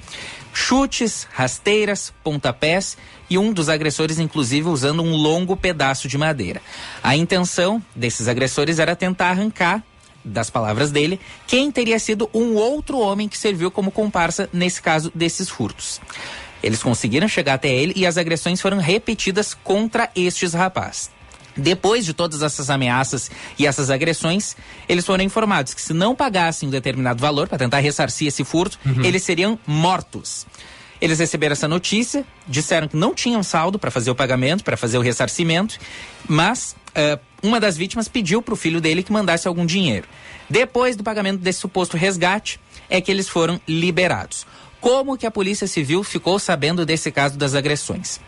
chutes, 0.53 1.25
rasteiras, 1.31 2.13
pontapés 2.21 2.97
e 3.29 3.37
um 3.37 3.51
dos 3.51 3.69
agressores, 3.69 4.19
inclusive, 4.19 4.67
usando 4.67 5.01
um 5.01 5.15
longo 5.15 5.55
pedaço 5.55 6.07
de 6.07 6.17
madeira. 6.17 6.61
A 7.01 7.15
intenção 7.15 7.81
desses 7.95 8.27
agressores 8.27 8.79
era 8.79 8.95
tentar 8.95 9.29
arrancar 9.29 9.83
das 10.23 10.49
palavras 10.49 10.91
dele, 10.91 11.19
quem 11.45 11.71
teria 11.71 11.99
sido 11.99 12.29
um 12.33 12.55
outro 12.55 12.97
homem 12.97 13.27
que 13.27 13.37
serviu 13.37 13.69
como 13.69 13.91
comparsa 13.91 14.49
nesse 14.53 14.81
caso 14.81 15.11
desses 15.13 15.49
furtos. 15.49 15.99
Eles 16.61 16.81
conseguiram 16.81 17.27
chegar 17.27 17.55
até 17.55 17.67
ele 17.67 17.93
e 17.95 18.05
as 18.07 18.17
agressões 18.17 18.61
foram 18.61 18.77
repetidas 18.77 19.53
contra 19.53 20.09
estes 20.15 20.53
rapazes. 20.53 21.11
Depois 21.55 22.05
de 22.05 22.13
todas 22.13 22.41
essas 22.41 22.69
ameaças 22.69 23.29
e 23.59 23.67
essas 23.67 23.89
agressões, 23.91 24.55
eles 24.89 25.05
foram 25.05 25.23
informados 25.23 25.73
que 25.73 25.81
se 25.81 25.93
não 25.93 26.15
pagassem 26.15 26.67
um 26.67 26.71
determinado 26.71 27.21
valor 27.21 27.47
para 27.47 27.59
tentar 27.59 27.79
ressarcir 27.79 28.27
esse 28.27 28.43
furto, 28.43 28.79
uhum. 28.85 29.03
eles 29.03 29.23
seriam 29.23 29.59
mortos. 29.67 30.47
Eles 31.03 31.19
receberam 31.19 31.51
essa 31.51 31.67
notícia, 31.67 32.25
disseram 32.47 32.87
que 32.87 32.95
não 32.95 33.13
tinham 33.13 33.43
saldo 33.43 33.77
para 33.77 33.91
fazer 33.91 34.09
o 34.09 34.15
pagamento, 34.15 34.63
para 34.63 34.77
fazer 34.77 34.97
o 34.97 35.01
ressarcimento, 35.01 35.77
mas 36.29 36.77
uh, 36.91 37.19
uma 37.45 37.59
das 37.59 37.75
vítimas 37.75 38.07
pediu 38.07 38.41
para 38.41 38.53
o 38.53 38.55
filho 38.55 38.79
dele 38.79 39.03
que 39.03 39.11
mandasse 39.11 39.45
algum 39.45 39.65
dinheiro. 39.65 40.07
Depois 40.49 40.95
do 40.95 41.03
pagamento 41.03 41.41
desse 41.41 41.59
suposto 41.59 41.97
resgate, 41.97 42.57
é 42.89 43.01
que 43.01 43.11
eles 43.11 43.27
foram 43.27 43.59
liberados. 43.67 44.47
Como 44.79 45.17
que 45.17 45.25
a 45.25 45.31
Polícia 45.31 45.67
Civil 45.67 46.05
ficou 46.05 46.39
sabendo 46.39 46.85
desse 46.85 47.11
caso 47.11 47.37
das 47.37 47.53
agressões? 47.53 48.21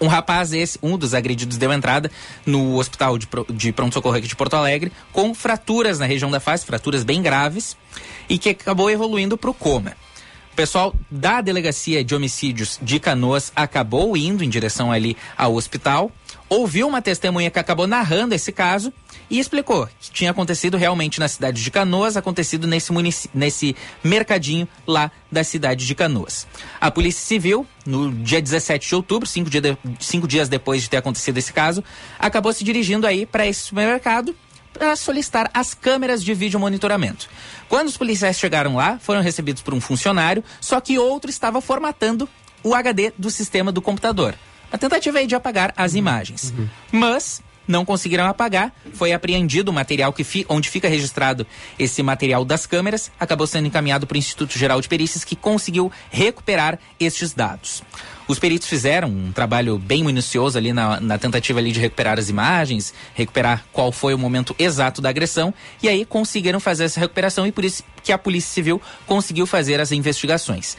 Um 0.00 0.08
rapaz, 0.08 0.52
esse, 0.52 0.76
um 0.82 0.98
dos 0.98 1.14
agredidos, 1.14 1.56
deu 1.56 1.72
entrada 1.72 2.10
no 2.44 2.74
hospital 2.76 3.16
de, 3.16 3.28
de 3.50 3.72
pronto-socorro 3.72 4.16
aqui 4.16 4.26
de 4.26 4.34
Porto 4.34 4.54
Alegre, 4.54 4.90
com 5.12 5.32
fraturas 5.32 6.00
na 6.00 6.06
região 6.06 6.28
da 6.28 6.40
face, 6.40 6.66
fraturas 6.66 7.04
bem 7.04 7.22
graves, 7.22 7.76
e 8.28 8.36
que 8.36 8.48
acabou 8.48 8.90
evoluindo 8.90 9.38
para 9.38 9.50
o 9.50 9.54
coma. 9.54 9.96
O 10.54 10.56
pessoal 10.56 10.94
da 11.10 11.40
delegacia 11.40 12.04
de 12.04 12.14
homicídios 12.14 12.78
de 12.80 13.00
Canoas 13.00 13.50
acabou 13.56 14.16
indo 14.16 14.44
em 14.44 14.48
direção 14.48 14.92
ali 14.92 15.16
ao 15.36 15.56
hospital, 15.56 16.12
ouviu 16.48 16.86
uma 16.86 17.02
testemunha 17.02 17.50
que 17.50 17.58
acabou 17.58 17.88
narrando 17.88 18.36
esse 18.36 18.52
caso 18.52 18.92
e 19.28 19.40
explicou 19.40 19.88
que 19.98 20.12
tinha 20.12 20.30
acontecido 20.30 20.76
realmente 20.76 21.18
na 21.18 21.26
cidade 21.26 21.60
de 21.60 21.68
Canoas, 21.72 22.16
acontecido 22.16 22.68
nesse, 22.68 22.92
nesse 23.34 23.74
mercadinho 24.04 24.68
lá 24.86 25.10
da 25.28 25.42
cidade 25.42 25.84
de 25.84 25.92
Canoas. 25.92 26.46
A 26.80 26.88
Polícia 26.88 27.26
Civil, 27.26 27.66
no 27.84 28.12
dia 28.12 28.40
17 28.40 28.88
de 28.88 28.94
outubro, 28.94 29.28
cinco, 29.28 29.50
dia 29.50 29.60
de, 29.60 29.76
cinco 29.98 30.28
dias 30.28 30.48
depois 30.48 30.82
de 30.82 30.88
ter 30.88 30.98
acontecido 30.98 31.36
esse 31.36 31.52
caso, 31.52 31.82
acabou 32.16 32.52
se 32.52 32.62
dirigindo 32.62 33.08
aí 33.08 33.26
para 33.26 33.44
esse 33.44 33.58
supermercado 33.58 34.36
para 34.74 34.94
solicitar 34.96 35.50
as 35.54 35.72
câmeras 35.72 36.22
de 36.22 36.34
vídeo 36.34 36.60
monitoramento. 36.60 37.30
Quando 37.68 37.88
os 37.88 37.96
policiais 37.96 38.38
chegaram 38.38 38.76
lá, 38.76 38.98
foram 38.98 39.22
recebidos 39.22 39.62
por 39.62 39.72
um 39.72 39.80
funcionário, 39.80 40.44
só 40.60 40.80
que 40.80 40.98
outro 40.98 41.30
estava 41.30 41.60
formatando 41.60 42.28
o 42.62 42.74
HD 42.74 43.12
do 43.16 43.30
sistema 43.30 43.70
do 43.70 43.80
computador. 43.80 44.34
A 44.70 44.76
tentativa 44.76 45.18
aí 45.18 45.26
de 45.26 45.36
apagar 45.36 45.72
as 45.76 45.94
imagens. 45.94 46.52
Uhum. 46.56 46.68
Mas 46.90 47.40
não 47.66 47.84
conseguiram 47.84 48.26
apagar, 48.26 48.72
foi 48.92 49.12
apreendido 49.12 49.70
o 49.70 49.74
material 49.74 50.12
que 50.12 50.24
fi, 50.24 50.44
onde 50.48 50.68
fica 50.68 50.88
registrado 50.88 51.46
esse 51.78 52.02
material 52.02 52.44
das 52.44 52.66
câmeras, 52.66 53.10
acabou 53.18 53.46
sendo 53.46 53.66
encaminhado 53.66 54.06
para 54.06 54.14
o 54.14 54.18
Instituto 54.18 54.58
Geral 54.58 54.80
de 54.80 54.88
Perícias 54.88 55.24
que 55.24 55.36
conseguiu 55.36 55.90
recuperar 56.10 56.78
estes 56.98 57.32
dados. 57.32 57.82
Os 58.26 58.38
peritos 58.38 58.68
fizeram 58.68 59.08
um 59.08 59.32
trabalho 59.32 59.78
bem 59.78 60.02
minucioso 60.02 60.56
ali 60.56 60.72
na, 60.72 60.98
na, 60.98 61.18
tentativa 61.18 61.58
ali 61.58 61.72
de 61.72 61.80
recuperar 61.80 62.18
as 62.18 62.30
imagens, 62.30 62.94
recuperar 63.14 63.64
qual 63.70 63.92
foi 63.92 64.14
o 64.14 64.18
momento 64.18 64.56
exato 64.58 65.02
da 65.02 65.10
agressão, 65.10 65.52
e 65.82 65.88
aí 65.88 66.06
conseguiram 66.06 66.58
fazer 66.58 66.84
essa 66.84 67.00
recuperação 67.00 67.46
e 67.46 67.52
por 67.52 67.64
isso 67.64 67.84
que 68.02 68.12
a 68.12 68.18
Polícia 68.18 68.50
Civil 68.50 68.80
conseguiu 69.06 69.46
fazer 69.46 69.78
as 69.78 69.92
investigações. 69.92 70.76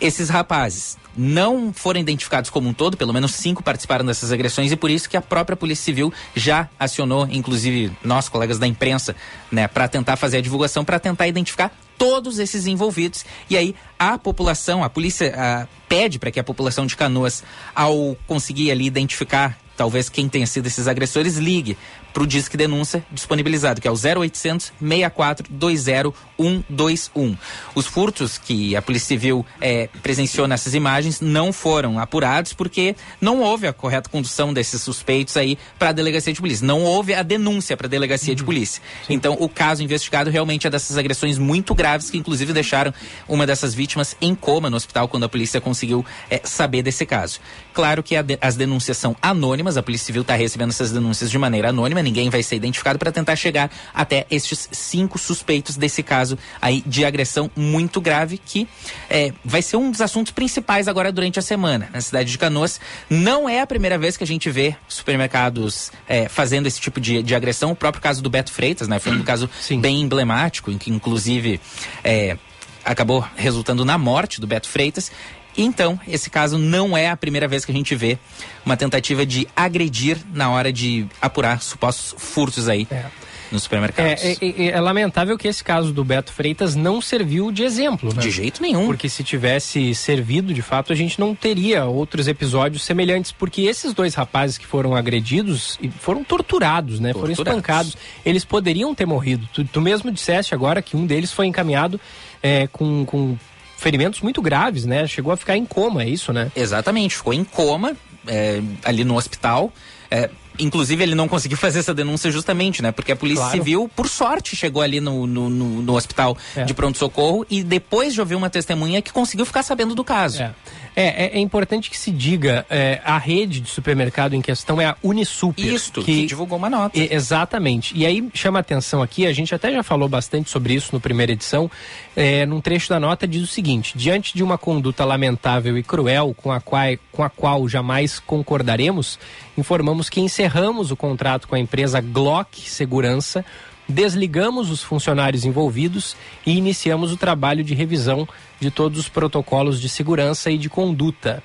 Esses 0.00 0.30
rapazes 0.30 0.96
não 1.16 1.72
foram 1.72 2.00
identificados 2.00 2.50
como 2.50 2.68
um 2.68 2.72
todo, 2.72 2.96
pelo 2.96 3.12
menos 3.12 3.34
cinco 3.34 3.62
participaram 3.62 4.04
dessas 4.04 4.32
agressões 4.32 4.70
e 4.72 4.76
por 4.76 4.90
isso 4.90 5.08
que 5.08 5.16
a 5.16 5.22
própria 5.22 5.56
Polícia 5.56 5.84
Civil 5.84 6.12
já 6.34 6.68
acionou, 6.78 7.26
inclusive 7.30 7.90
nós, 8.04 8.28
colegas 8.28 8.58
da 8.58 8.66
imprensa, 8.66 9.16
né, 9.50 9.66
para 9.66 9.88
tentar 9.88 10.16
fazer 10.16 10.38
a 10.38 10.40
divulgação, 10.40 10.84
para 10.84 10.98
tentar 10.98 11.26
identificar 11.26 11.72
todos 11.96 12.38
esses 12.38 12.66
envolvidos. 12.66 13.24
E 13.48 13.56
aí 13.56 13.74
a 13.98 14.18
população, 14.18 14.84
a 14.84 14.90
polícia 14.90 15.34
a, 15.36 15.66
pede 15.88 16.18
para 16.18 16.30
que 16.30 16.38
a 16.38 16.44
população 16.44 16.86
de 16.86 16.96
Canoas, 16.96 17.42
ao 17.74 18.16
conseguir 18.26 18.70
ali 18.70 18.86
identificar 18.86 19.58
talvez 19.76 20.08
quem 20.08 20.28
tenha 20.28 20.46
sido 20.46 20.66
esses 20.66 20.88
agressores, 20.88 21.36
ligue 21.36 21.76
para 22.16 22.22
o 22.22 22.26
Disque 22.26 22.56
Denúncia 22.56 23.04
disponibilizado, 23.12 23.78
que 23.78 23.86
é 23.86 23.90
o 23.90 23.94
0800 23.94 24.72
64 24.80 25.46
20 25.50 26.14
121. 26.38 27.36
Os 27.74 27.86
furtos 27.86 28.38
que 28.38 28.74
a 28.74 28.80
Polícia 28.80 29.08
Civil 29.08 29.44
é, 29.60 29.90
presenciou 30.02 30.48
nessas 30.48 30.72
imagens 30.72 31.20
não 31.20 31.52
foram 31.52 31.98
apurados 31.98 32.54
porque 32.54 32.96
não 33.20 33.40
houve 33.40 33.66
a 33.66 33.72
correta 33.72 34.08
condução 34.08 34.54
desses 34.54 34.80
suspeitos 34.80 35.36
aí 35.36 35.58
para 35.78 35.90
a 35.90 35.92
delegacia 35.92 36.32
de 36.32 36.40
polícia. 36.40 36.66
Não 36.66 36.82
houve 36.82 37.12
a 37.12 37.22
denúncia 37.22 37.76
para 37.76 37.86
a 37.86 37.90
delegacia 37.90 38.32
uhum. 38.32 38.36
de 38.36 38.44
polícia. 38.44 38.82
Sim. 39.06 39.12
Então, 39.12 39.36
o 39.38 39.46
caso 39.46 39.82
investigado 39.82 40.30
realmente 40.30 40.66
é 40.66 40.70
dessas 40.70 40.96
agressões 40.96 41.36
muito 41.36 41.74
graves 41.74 42.08
que, 42.08 42.16
inclusive, 42.16 42.50
deixaram 42.52 42.94
uma 43.28 43.46
dessas 43.46 43.74
vítimas 43.74 44.16
em 44.22 44.34
coma 44.34 44.70
no 44.70 44.76
hospital 44.76 45.06
quando 45.06 45.24
a 45.24 45.28
polícia 45.28 45.60
conseguiu 45.60 46.04
é, 46.30 46.40
saber 46.44 46.82
desse 46.82 47.04
caso. 47.04 47.40
Claro 47.74 48.02
que 48.02 48.20
de, 48.22 48.38
as 48.40 48.56
denúncias 48.56 48.96
são 48.96 49.14
anônimas, 49.20 49.76
a 49.76 49.82
Polícia 49.82 50.06
Civil 50.06 50.22
está 50.22 50.34
recebendo 50.34 50.70
essas 50.70 50.90
denúncias 50.90 51.30
de 51.30 51.38
maneira 51.38 51.68
anônima 51.68 52.05
ninguém 52.06 52.30
vai 52.30 52.42
ser 52.42 52.56
identificado 52.56 52.98
para 52.98 53.10
tentar 53.10 53.34
chegar 53.34 53.70
até 53.92 54.26
estes 54.30 54.68
cinco 54.70 55.18
suspeitos 55.18 55.76
desse 55.76 56.02
caso 56.02 56.38
aí 56.62 56.82
de 56.86 57.04
agressão 57.04 57.50
muito 57.56 58.00
grave 58.00 58.38
que 58.38 58.68
é, 59.10 59.32
vai 59.44 59.60
ser 59.60 59.76
um 59.76 59.90
dos 59.90 60.00
assuntos 60.00 60.32
principais 60.32 60.86
agora 60.86 61.10
durante 61.10 61.38
a 61.38 61.42
semana 61.42 61.88
na 61.92 62.00
cidade 62.00 62.30
de 62.30 62.38
Canoas. 62.38 62.80
Não 63.10 63.48
é 63.48 63.60
a 63.60 63.66
primeira 63.66 63.98
vez 63.98 64.16
que 64.16 64.22
a 64.22 64.26
gente 64.26 64.48
vê 64.50 64.76
supermercados 64.86 65.90
é, 66.08 66.28
fazendo 66.28 66.66
esse 66.66 66.80
tipo 66.80 67.00
de, 67.00 67.22
de, 67.22 67.34
agressão. 67.34 67.72
O 67.72 67.76
próprio 67.76 68.02
caso 68.02 68.22
do 68.22 68.30
Beto 68.30 68.52
Freitas, 68.52 68.86
né, 68.86 68.98
foi 68.98 69.12
um 69.12 69.22
caso 69.22 69.50
Sim. 69.60 69.80
bem 69.80 70.00
emblemático, 70.00 70.70
em 70.70 70.78
que 70.78 70.90
inclusive 70.90 71.60
é, 72.04 72.36
acabou 72.84 73.26
resultando 73.34 73.84
na 73.84 73.98
morte 73.98 74.40
do 74.40 74.46
Beto 74.46 74.68
Freitas. 74.68 75.10
Então, 75.56 75.98
esse 76.06 76.28
caso 76.28 76.58
não 76.58 76.96
é 76.96 77.08
a 77.08 77.16
primeira 77.16 77.48
vez 77.48 77.64
que 77.64 77.72
a 77.72 77.74
gente 77.74 77.94
vê 77.94 78.18
uma 78.64 78.76
tentativa 78.76 79.24
de 79.24 79.48
agredir 79.56 80.18
na 80.32 80.50
hora 80.50 80.72
de 80.72 81.06
apurar 81.20 81.60
supostos 81.62 82.14
furtos 82.18 82.68
aí. 82.68 82.86
É 82.90 83.06
nos 83.50 83.62
supermercados. 83.62 84.22
É, 84.24 84.36
é, 84.40 84.68
é, 84.68 84.80
lamentável 84.80 85.36
que 85.38 85.48
esse 85.48 85.62
caso 85.62 85.92
do 85.92 86.04
Beto 86.04 86.32
Freitas 86.32 86.74
não 86.74 87.00
serviu 87.00 87.50
de 87.50 87.62
exemplo. 87.62 88.12
Né? 88.14 88.20
De 88.20 88.30
jeito 88.30 88.62
nenhum. 88.62 88.86
Porque 88.86 89.08
se 89.08 89.22
tivesse 89.22 89.94
servido, 89.94 90.52
de 90.52 90.62
fato, 90.62 90.92
a 90.92 90.96
gente 90.96 91.18
não 91.18 91.34
teria 91.34 91.84
outros 91.84 92.28
episódios 92.28 92.82
semelhantes. 92.82 93.32
Porque 93.32 93.62
esses 93.62 93.94
dois 93.94 94.14
rapazes 94.14 94.58
que 94.58 94.66
foram 94.66 94.94
agredidos 94.94 95.78
e 95.80 95.88
foram 95.88 96.24
torturados, 96.24 97.00
né? 97.00 97.12
Torturados. 97.12 97.36
Foram 97.36 97.50
espancados. 97.52 97.96
Eles 98.24 98.44
poderiam 98.44 98.94
ter 98.94 99.06
morrido. 99.06 99.48
Tu, 99.52 99.64
tu 99.64 99.80
mesmo 99.80 100.10
disseste 100.10 100.54
agora 100.54 100.82
que 100.82 100.96
um 100.96 101.06
deles 101.06 101.32
foi 101.32 101.46
encaminhado 101.46 102.00
é, 102.42 102.66
com, 102.66 103.04
com 103.04 103.36
ferimentos 103.76 104.20
muito 104.20 104.40
graves, 104.42 104.84
né? 104.84 105.06
Chegou 105.06 105.32
a 105.32 105.36
ficar 105.36 105.56
em 105.56 105.64
coma, 105.64 106.02
é 106.02 106.08
isso, 106.08 106.32
né? 106.32 106.50
Exatamente, 106.56 107.16
ficou 107.16 107.32
em 107.32 107.44
coma 107.44 107.96
é, 108.26 108.60
ali 108.84 109.04
no 109.04 109.16
hospital. 109.16 109.72
É, 110.10 110.30
inclusive, 110.58 111.02
ele 111.02 111.14
não 111.14 111.28
conseguiu 111.28 111.56
fazer 111.56 111.80
essa 111.80 111.94
denúncia 111.94 112.30
justamente, 112.30 112.82
né? 112.82 112.92
Porque 112.92 113.12
a 113.12 113.16
Polícia 113.16 113.42
claro. 113.42 113.58
Civil, 113.58 113.90
por 113.94 114.08
sorte, 114.08 114.56
chegou 114.56 114.82
ali 114.82 115.00
no, 115.00 115.26
no, 115.26 115.48
no, 115.48 115.82
no 115.82 115.96
hospital 115.96 116.36
é. 116.54 116.64
de 116.64 116.74
pronto-socorro 116.74 117.44
e 117.50 117.62
depois 117.62 118.14
de 118.14 118.20
ouvir 118.20 118.34
uma 118.34 118.50
testemunha 118.50 119.02
que 119.02 119.12
conseguiu 119.12 119.44
ficar 119.44 119.62
sabendo 119.62 119.94
do 119.94 120.04
caso. 120.04 120.42
É. 120.42 120.54
É, 120.98 121.26
é, 121.26 121.36
é, 121.36 121.38
importante 121.38 121.90
que 121.90 121.98
se 121.98 122.10
diga, 122.10 122.64
é, 122.70 123.02
a 123.04 123.18
rede 123.18 123.60
de 123.60 123.68
supermercado 123.68 124.32
em 124.32 124.40
questão 124.40 124.80
é 124.80 124.86
a 124.86 124.96
Unisuper. 125.02 125.66
Isto, 125.66 126.02
que, 126.02 126.22
que 126.22 126.26
divulgou 126.26 126.56
uma 126.56 126.70
nota. 126.70 126.98
Exatamente. 126.98 127.94
E 127.94 128.06
aí 128.06 128.26
chama 128.32 128.60
atenção 128.60 129.02
aqui, 129.02 129.26
a 129.26 129.32
gente 129.32 129.54
até 129.54 129.70
já 129.70 129.82
falou 129.82 130.08
bastante 130.08 130.48
sobre 130.48 130.72
isso 130.72 130.88
no 130.94 131.00
primeira 131.00 131.32
edição, 131.32 131.70
é, 132.16 132.46
num 132.46 132.62
trecho 132.62 132.88
da 132.88 132.98
nota 132.98 133.28
diz 133.28 133.42
o 133.42 133.46
seguinte, 133.46 133.92
diante 133.96 134.34
de 134.34 134.42
uma 134.42 134.56
conduta 134.56 135.04
lamentável 135.04 135.76
e 135.76 135.82
cruel 135.82 136.34
com 136.34 136.50
a 136.50 136.60
qual, 136.60 136.86
com 137.12 137.22
a 137.22 137.28
qual 137.28 137.68
jamais 137.68 138.18
concordaremos, 138.18 139.18
informamos 139.56 140.08
que 140.08 140.20
encerramos 140.20 140.90
o 140.90 140.96
contrato 140.96 141.46
com 141.46 141.54
a 141.54 141.60
empresa 141.60 142.00
Glock 142.00 142.68
Segurança 142.68 143.44
desligamos 143.88 144.70
os 144.70 144.82
funcionários 144.82 145.44
envolvidos 145.44 146.16
e 146.44 146.56
iniciamos 146.56 147.12
o 147.12 147.16
trabalho 147.16 147.62
de 147.62 147.74
revisão 147.74 148.28
de 148.58 148.70
todos 148.70 148.98
os 148.98 149.08
protocolos 149.08 149.80
de 149.80 149.88
segurança 149.88 150.50
e 150.50 150.58
de 150.58 150.68
conduta. 150.68 151.42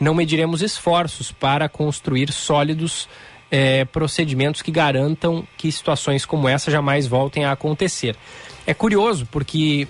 Não 0.00 0.14
mediremos 0.14 0.60
esforços 0.60 1.30
para 1.30 1.68
construir 1.68 2.32
sólidos 2.32 3.08
eh, 3.50 3.84
procedimentos 3.86 4.60
que 4.60 4.72
garantam 4.72 5.46
que 5.56 5.70
situações 5.70 6.26
como 6.26 6.48
essa 6.48 6.70
jamais 6.70 7.06
voltem 7.06 7.44
a 7.44 7.52
acontecer. 7.52 8.16
É 8.66 8.74
curioso 8.74 9.28
porque 9.30 9.86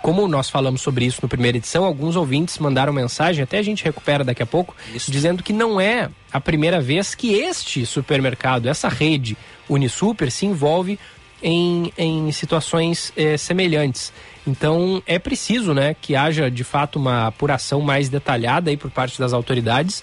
como 0.00 0.26
nós 0.26 0.48
falamos 0.48 0.80
sobre 0.80 1.04
isso 1.04 1.20
no 1.22 1.28
primeira 1.28 1.58
edição, 1.58 1.84
alguns 1.84 2.16
ouvintes 2.16 2.58
mandaram 2.58 2.92
mensagem, 2.92 3.42
até 3.42 3.58
a 3.58 3.62
gente 3.62 3.84
recupera 3.84 4.24
daqui 4.24 4.42
a 4.42 4.46
pouco, 4.46 4.74
isso. 4.94 5.10
dizendo 5.10 5.42
que 5.42 5.52
não 5.52 5.80
é 5.80 6.08
a 6.32 6.40
primeira 6.40 6.80
vez 6.80 7.14
que 7.14 7.34
este 7.34 7.84
supermercado, 7.84 8.66
essa 8.66 8.88
rede 8.88 9.36
Unisuper, 9.68 10.30
se 10.30 10.46
envolve 10.46 10.98
em, 11.42 11.92
em 11.98 12.32
situações 12.32 13.12
eh, 13.16 13.36
semelhantes. 13.36 14.12
Então 14.46 15.02
é 15.06 15.18
preciso 15.18 15.74
né, 15.74 15.94
que 16.00 16.16
haja 16.16 16.50
de 16.50 16.64
fato 16.64 16.98
uma 16.98 17.26
apuração 17.26 17.80
mais 17.80 18.08
detalhada 18.08 18.70
aí 18.70 18.76
por 18.76 18.90
parte 18.90 19.18
das 19.18 19.32
autoridades 19.32 20.02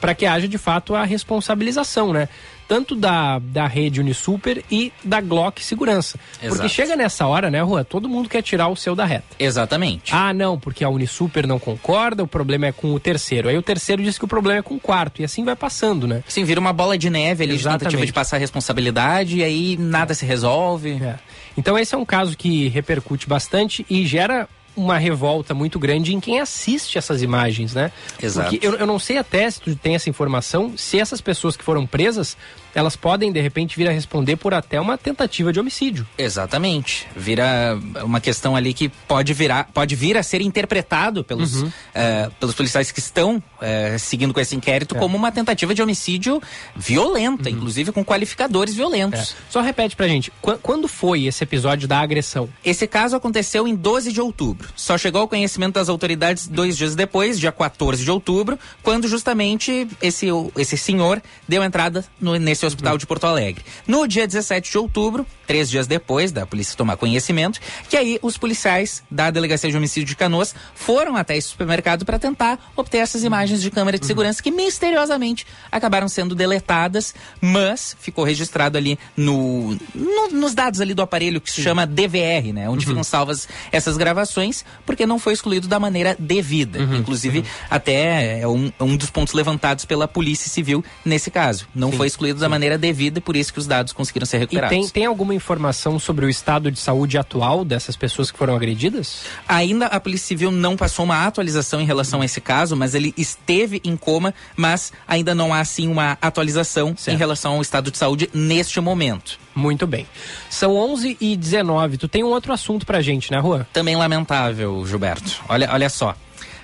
para 0.00 0.14
que 0.14 0.26
haja 0.26 0.46
de 0.48 0.58
fato 0.58 0.94
a 0.94 1.04
responsabilização, 1.04 2.12
né? 2.12 2.28
Tanto 2.68 2.96
da, 2.96 3.38
da 3.38 3.66
rede 3.68 4.00
Unisuper 4.00 4.64
e 4.70 4.92
da 5.04 5.20
Glock 5.20 5.62
Segurança. 5.62 6.18
Porque 6.40 6.46
Exato. 6.46 6.68
chega 6.68 6.96
nessa 6.96 7.24
hora, 7.26 7.48
né, 7.48 7.62
Rua? 7.62 7.84
Todo 7.84 8.08
mundo 8.08 8.28
quer 8.28 8.42
tirar 8.42 8.66
o 8.66 8.74
seu 8.74 8.96
da 8.96 9.04
reta. 9.04 9.36
Exatamente. 9.38 10.12
Ah, 10.12 10.34
não, 10.34 10.58
porque 10.58 10.82
a 10.82 10.88
Unisuper 10.88 11.46
não 11.46 11.60
concorda, 11.60 12.24
o 12.24 12.26
problema 12.26 12.66
é 12.66 12.72
com 12.72 12.92
o 12.92 12.98
terceiro. 12.98 13.48
Aí 13.48 13.56
o 13.56 13.62
terceiro 13.62 14.02
diz 14.02 14.18
que 14.18 14.24
o 14.24 14.28
problema 14.28 14.58
é 14.58 14.62
com 14.62 14.74
o 14.74 14.80
quarto. 14.80 15.22
E 15.22 15.24
assim 15.24 15.44
vai 15.44 15.54
passando, 15.54 16.08
né? 16.08 16.24
Sim, 16.26 16.42
vira 16.42 16.58
uma 16.58 16.72
bola 16.72 16.98
de 16.98 17.08
neve 17.08 17.44
ali 17.44 17.52
de 17.52 17.60
Exatamente. 17.60 17.80
tentativa 17.80 18.04
de 18.04 18.12
passar 18.12 18.36
a 18.36 18.40
responsabilidade 18.40 19.38
e 19.38 19.44
aí 19.44 19.76
nada 19.76 20.12
se 20.12 20.26
resolve. 20.26 21.00
É. 21.00 21.16
Então 21.56 21.78
esse 21.78 21.94
é 21.94 21.98
um 21.98 22.04
caso 22.04 22.36
que 22.36 22.66
repercute 22.68 23.28
bastante 23.28 23.86
e 23.88 24.04
gera 24.04 24.48
uma 24.76 24.98
revolta 24.98 25.54
muito 25.54 25.78
grande 25.78 26.14
em 26.14 26.20
quem 26.20 26.38
assiste 26.38 26.98
essas 26.98 27.22
imagens, 27.22 27.74
né? 27.74 27.90
Exato. 28.22 28.50
Porque 28.50 28.66
eu, 28.66 28.74
eu 28.74 28.86
não 28.86 28.98
sei 28.98 29.16
até 29.16 29.50
se 29.50 29.60
tu 29.60 29.74
tem 29.74 29.94
essa 29.94 30.10
informação, 30.10 30.74
se 30.76 31.00
essas 31.00 31.20
pessoas 31.20 31.56
que 31.56 31.64
foram 31.64 31.86
presas, 31.86 32.36
elas 32.76 32.94
podem 32.94 33.32
de 33.32 33.40
repente 33.40 33.76
vir 33.76 33.88
a 33.88 33.90
responder 33.92 34.36
por 34.36 34.52
até 34.54 34.80
uma 34.80 34.98
tentativa 34.98 35.52
de 35.52 35.58
homicídio. 35.58 36.06
Exatamente. 36.18 37.06
Vira 37.16 37.78
uma 38.04 38.20
questão 38.20 38.54
ali 38.54 38.74
que 38.74 38.88
pode 39.08 39.32
virar, 39.32 39.68
pode 39.72 39.96
vir 39.96 40.16
a 40.16 40.22
ser 40.22 40.40
interpretado 40.42 41.24
pelos, 41.24 41.62
Uhum. 41.62 41.72
eh, 41.94 42.28
pelos 42.38 42.54
policiais 42.54 42.92
que 42.92 43.00
estão 43.00 43.42
eh, 43.62 43.96
seguindo 43.98 44.34
com 44.34 44.40
esse 44.40 44.54
inquérito 44.54 44.94
É. 44.94 44.98
como 44.98 45.16
uma 45.16 45.32
tentativa 45.32 45.74
de 45.74 45.80
homicídio 45.80 46.40
violenta, 46.76 47.48
inclusive 47.48 47.90
com 47.92 48.04
qualificadores 48.04 48.74
violentos. 48.74 49.30
Uhum. 49.30 49.36
É. 49.48 49.50
Só 49.50 49.60
repete 49.62 49.96
pra 49.96 50.06
gente, 50.06 50.30
qu- 50.42 50.58
quando 50.62 50.86
foi 50.86 51.24
esse 51.24 51.42
episódio 51.42 51.88
da 51.88 52.00
agressão? 52.00 52.48
Esse 52.64 52.86
caso 52.86 53.16
aconteceu 53.16 53.66
em 53.66 53.74
12 53.74 54.12
de 54.12 54.20
outubro. 54.20 54.68
Só 54.76 54.98
chegou 54.98 55.22
ao 55.22 55.28
conhecimento 55.28 55.74
das 55.74 55.88
autoridades 55.88 56.46
dois 56.46 56.76
dias 56.76 56.94
depois, 56.94 57.40
dia 57.40 57.50
14 57.50 58.04
de 58.04 58.10
outubro, 58.10 58.58
quando 58.82 59.08
justamente 59.08 59.88
esse, 60.02 60.26
esse 60.56 60.76
senhor 60.76 61.22
deu 61.48 61.64
entrada 61.64 62.04
no- 62.20 62.36
nesse 62.36 62.65
hospital 62.66 62.98
de 62.98 63.06
Porto 63.06 63.26
Alegre. 63.26 63.64
No 63.86 64.06
dia 64.06 64.26
17 64.26 64.70
de 64.70 64.78
outubro, 64.78 65.26
três 65.46 65.70
dias 65.70 65.86
depois 65.86 66.32
da 66.32 66.44
polícia 66.46 66.76
tomar 66.76 66.96
conhecimento, 66.96 67.60
que 67.88 67.96
aí 67.96 68.18
os 68.22 68.36
policiais 68.36 69.02
da 69.10 69.30
Delegacia 69.30 69.70
de 69.70 69.76
Homicídio 69.76 70.08
de 70.08 70.16
Canoas 70.16 70.54
foram 70.74 71.16
até 71.16 71.36
esse 71.36 71.48
supermercado 71.48 72.04
para 72.04 72.18
tentar 72.18 72.58
obter 72.76 72.98
essas 72.98 73.22
imagens 73.24 73.62
de 73.62 73.70
câmera 73.70 73.98
de 73.98 74.06
segurança 74.06 74.42
que 74.42 74.50
misteriosamente 74.50 75.46
acabaram 75.70 76.08
sendo 76.08 76.34
deletadas, 76.34 77.14
mas 77.40 77.96
ficou 78.00 78.24
registrado 78.24 78.76
ali 78.76 78.98
no, 79.16 79.76
no- 79.94 80.28
nos 80.32 80.54
dados 80.54 80.80
ali 80.80 80.94
do 80.94 81.02
aparelho 81.02 81.40
que 81.40 81.50
se 81.50 81.62
chama 81.62 81.86
DVR, 81.86 82.52
né? 82.52 82.68
Onde 82.68 82.84
ficam 82.86 83.04
salvas 83.04 83.48
essas 83.72 83.96
gravações, 83.96 84.64
porque 84.84 85.06
não 85.06 85.18
foi 85.18 85.32
excluído 85.32 85.68
da 85.68 85.78
maneira 85.78 86.16
devida. 86.18 86.78
Inclusive, 86.80 87.44
até 87.70 88.40
é 88.40 88.48
um, 88.48 88.72
um 88.80 88.96
dos 88.96 89.10
pontos 89.10 89.34
levantados 89.34 89.84
pela 89.84 90.08
Polícia 90.08 90.50
Civil 90.50 90.84
nesse 91.04 91.30
caso. 91.30 91.66
Não 91.74 91.90
Sim, 91.90 91.96
foi 91.96 92.06
excluído 92.06 92.40
da 92.40 92.48
maneira 92.48 92.76
devida, 92.78 93.20
por 93.20 93.36
isso 93.36 93.52
que 93.52 93.58
os 93.58 93.66
dados 93.66 93.92
conseguiram 93.92 94.26
ser 94.26 94.38
E 94.38 94.40
recuperados. 94.40 94.70
tem, 94.76 94.88
tem 94.88 95.04
alguma 95.06 95.34
informação 95.36 95.98
sobre 95.98 96.26
o 96.26 96.28
estado 96.28 96.70
de 96.70 96.78
saúde 96.78 97.18
atual 97.18 97.64
dessas 97.64 97.96
pessoas 97.96 98.30
que 98.30 98.38
foram 98.38 98.56
agredidas? 98.56 99.22
Ainda 99.46 99.86
a 99.86 100.00
Polícia 100.00 100.28
Civil 100.28 100.50
não 100.50 100.76
passou 100.76 101.04
uma 101.04 101.26
atualização 101.26 101.80
em 101.80 101.84
relação 101.84 102.22
a 102.22 102.24
esse 102.24 102.40
caso, 102.40 102.74
mas 102.74 102.94
ele 102.94 103.14
esteve 103.16 103.80
em 103.84 103.96
coma, 103.96 104.34
mas 104.56 104.92
ainda 105.06 105.34
não 105.34 105.54
há 105.54 105.60
assim 105.60 105.88
uma 105.88 106.18
atualização 106.20 106.94
em 107.06 107.16
relação 107.16 107.54
ao 107.54 107.62
estado 107.62 107.90
de 107.90 107.98
saúde 107.98 108.28
neste 108.32 108.80
momento. 108.80 109.38
Muito 109.54 109.86
bem. 109.86 110.06
São 110.50 110.76
11 110.76 111.16
e 111.20 111.36
19 111.36 111.96
Tu 111.96 112.08
tem 112.08 112.22
um 112.22 112.28
outro 112.28 112.52
assunto 112.52 112.84
pra 112.84 113.00
gente, 113.00 113.30
né, 113.30 113.38
Rua? 113.38 113.66
Também 113.72 113.96
lamentável, 113.96 114.84
Gilberto. 114.86 115.42
Olha, 115.48 115.68
olha 115.72 115.88
só. 115.88 116.14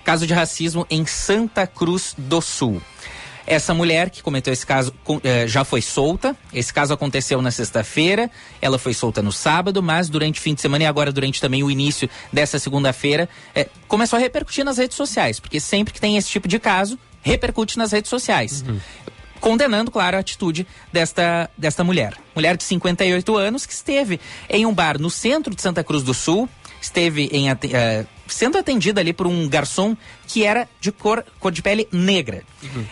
Caso 0.05 0.27
de 0.27 0.35
racismo 0.35 0.87
em 0.91 1.07
Santa 1.07 1.67
Cruz 1.67 2.15
do 2.19 2.41
Sul. 2.41 2.83
Essa 3.47 3.75
mulher 3.75 4.11
que 4.11 4.23
cometeu 4.23 4.53
esse 4.53 4.67
caso 4.67 4.95
eh, 5.25 5.47
já 5.47 5.65
foi 5.65 5.83
solta. 5.83 6.37
Esse 6.53 6.73
caso 6.73 6.95
aconteceu 6.95 7.43
na 7.43 7.51
sexta-feira. 7.51 8.31
Ela 8.61 8.79
foi 8.79 8.95
solta 8.95 9.23
no 9.23 9.33
sábado, 9.33 9.83
mas 9.83 10.09
durante 10.09 10.39
o 10.39 10.43
fim 10.43 10.55
de 10.55 10.61
semana 10.61 10.85
e 10.85 10.87
agora 10.87 11.11
durante 11.13 11.41
também 11.41 11.63
o 11.63 11.71
início 11.71 12.09
dessa 12.33 12.59
segunda-feira, 12.59 13.29
eh, 13.55 13.69
começou 13.89 14.17
a 14.17 14.21
repercutir 14.21 14.65
nas 14.65 14.79
redes 14.79 14.97
sociais. 14.97 15.41
Porque 15.41 15.59
sempre 15.59 15.93
que 15.93 16.01
tem 16.01 16.17
esse 16.17 16.29
tipo 16.29 16.47
de 16.47 16.59
caso, 16.59 16.99
repercute 17.23 17.79
nas 17.79 17.93
redes 17.93 18.11
sociais 18.11 18.65
condenando, 19.43 19.91
claro, 19.91 20.17
a 20.17 20.21
atitude 20.21 20.65
desta, 20.93 21.51
desta 21.59 21.83
mulher. 21.83 22.15
Mulher 22.35 22.57
de 22.57 22.63
58 22.63 23.37
anos 23.37 23.67
que 23.67 23.73
esteve 23.73 24.21
em 24.49 24.65
um 24.65 24.73
bar 24.73 25.01
no 25.01 25.11
centro 25.11 25.53
de 25.53 25.61
Santa 25.61 25.83
Cruz 25.83 26.05
do 26.05 26.15
Sul, 26.15 26.49
esteve 26.83 27.29
em, 27.33 27.49
eh, 27.49 28.07
sendo 28.27 28.59
atendida 28.59 29.01
ali 29.01 29.13
por 29.13 29.27
um 29.27 29.49
garçom 29.49 29.97
que 30.27 30.45
era 30.45 30.69
de 30.81 30.91
cor, 30.91 31.25
cor 31.39 31.53
de 31.53 31.63
pele 31.63 31.89
negra. 31.93 32.43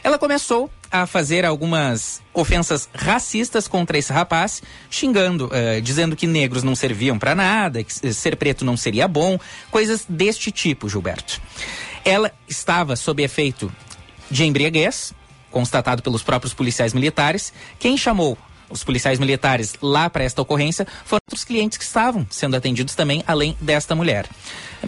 Ela 0.02 0.18
começou 0.18 0.70
a 0.90 1.06
fazer 1.06 1.44
algumas 1.44 2.20
ofensas 2.34 2.88
racistas 2.94 3.68
contra 3.68 3.96
esse 3.96 4.12
rapaz, 4.12 4.62
xingando, 4.90 5.48
eh, 5.52 5.80
dizendo 5.80 6.16
que 6.16 6.26
negros 6.26 6.62
não 6.62 6.74
serviam 6.74 7.18
para 7.18 7.34
nada, 7.34 7.82
que 7.84 8.12
ser 8.12 8.36
preto 8.36 8.64
não 8.64 8.76
seria 8.76 9.06
bom, 9.06 9.38
coisas 9.70 10.04
deste 10.08 10.50
tipo, 10.50 10.88
Gilberto. 10.88 11.40
Ela 12.04 12.32
estava 12.48 12.96
sob 12.96 13.22
efeito 13.22 13.72
de 14.30 14.44
embriaguez, 14.44 15.12
constatado 15.50 16.02
pelos 16.02 16.22
próprios 16.22 16.54
policiais 16.54 16.92
militares. 16.92 17.52
Quem 17.78 17.96
chamou 17.96 18.36
os 18.70 18.84
policiais 18.84 19.18
militares 19.18 19.74
lá 19.82 20.08
para 20.08 20.24
esta 20.24 20.40
ocorrência 20.40 20.86
foram 21.04 21.20
outros 21.26 21.44
clientes 21.44 21.76
que 21.76 21.84
estavam 21.84 22.26
sendo 22.30 22.56
atendidos 22.56 22.94
também, 22.94 23.22
além 23.26 23.56
desta 23.60 23.94
mulher. 23.94 24.26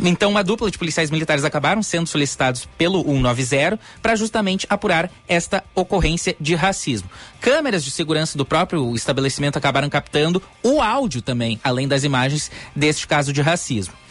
Então, 0.02 0.30
uma 0.30 0.42
dupla 0.42 0.70
de 0.70 0.78
policiais 0.78 1.10
militares 1.10 1.44
acabaram 1.44 1.82
sendo 1.82 2.06
solicitados 2.06 2.66
pelo 2.78 3.02
190 3.04 3.78
para 4.00 4.16
justamente 4.16 4.66
apurar 4.70 5.10
esta 5.28 5.62
ocorrência 5.74 6.34
de 6.40 6.54
racismo. 6.54 7.10
Câmeras 7.40 7.84
de 7.84 7.90
segurança 7.90 8.38
do 8.38 8.44
próprio 8.44 8.94
estabelecimento 8.94 9.58
acabaram 9.58 9.90
captando 9.90 10.42
o 10.62 10.80
áudio 10.80 11.20
também, 11.20 11.60
além 11.62 11.86
das 11.86 12.04
imagens 12.04 12.50
deste 12.74 13.06
caso 13.06 13.32
de 13.32 13.42
racismo. 13.42 14.01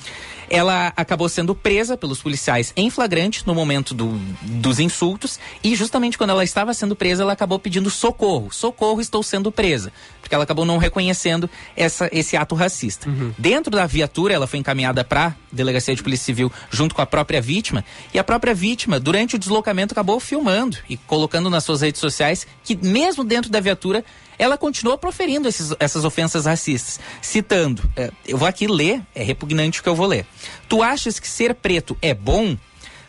Ela 0.54 0.92
acabou 0.98 1.30
sendo 1.30 1.56
presa 1.56 1.96
pelos 1.96 2.22
policiais 2.22 2.74
em 2.76 2.90
flagrante 2.90 3.48
no 3.48 3.56
momento 3.56 3.94
do- 3.94 4.20
dos 4.42 4.80
insultos 4.82 5.40
e 5.64 5.74
justamente 5.78 6.18
quando 6.18 6.32
ela 6.32 6.44
estava 6.44 6.74
sendo 6.74 6.94
presa, 6.94 7.24
ela 7.24 7.32
acabou 7.32 7.58
pedindo 7.58 7.90
socorro. 7.90 8.52
Socorro, 8.52 9.00
estou 9.00 9.24
sendo 9.24 9.50
presa. 9.50 9.94
Porque 10.22 10.36
ela 10.36 10.44
acabou 10.44 10.66
não 10.66 10.78
reconhecendo 10.78 11.50
essa, 11.76 12.10
esse 12.12 12.36
ato 12.36 12.54
racista. 12.54 13.10
Dentro 13.38 13.72
da 13.72 13.86
viatura, 13.86 14.34
ela 14.34 14.46
foi 14.46 14.60
encaminhada 14.60 15.06
para 15.06 15.36
delegacia 15.52 15.96
de 15.96 16.04
polícia 16.04 16.26
civil 16.26 16.52
junto 16.70 16.94
com 16.94 17.02
a 17.02 17.06
própria 17.06 17.42
vítima 17.42 17.84
e 18.14 18.20
a 18.20 18.24
própria 18.24 18.54
vítima, 18.54 19.00
durante 19.00 19.36
o 19.36 19.40
deslocamento, 19.40 19.94
acabou 19.94 20.20
filmando 20.20 20.78
e 20.90 20.98
colocando 20.98 21.50
nas 21.50 21.64
suas 21.64 21.80
redes 21.82 22.02
sociais 22.02 22.46
que 22.64 22.76
mesmo 22.76 23.24
dentro 23.24 23.50
da 23.50 23.60
viatura 23.62 24.04
ela 24.38 24.58
continuou 24.58 24.98
proferindo 24.98 25.48
esses- 25.48 25.76
essas 25.80 26.04
ofensas 26.06 26.46
racistas, 26.46 27.00
citando, 27.22 27.84
eh, 27.96 28.12
eu 28.28 28.38
vou 28.38 28.48
aqui 28.48 28.68
ler, 28.68 29.02
é 29.14 29.24
repugnante 29.24 29.80
o 29.80 29.84
que 29.84 29.90
eu 29.90 29.96
vou 29.96 30.08
ler. 30.08 30.26
Tu 30.68 30.82
achas 30.82 31.20
que 31.20 31.28
ser 31.28 31.54
preto 31.56 31.98
é 32.02 32.14
bom? 32.14 32.58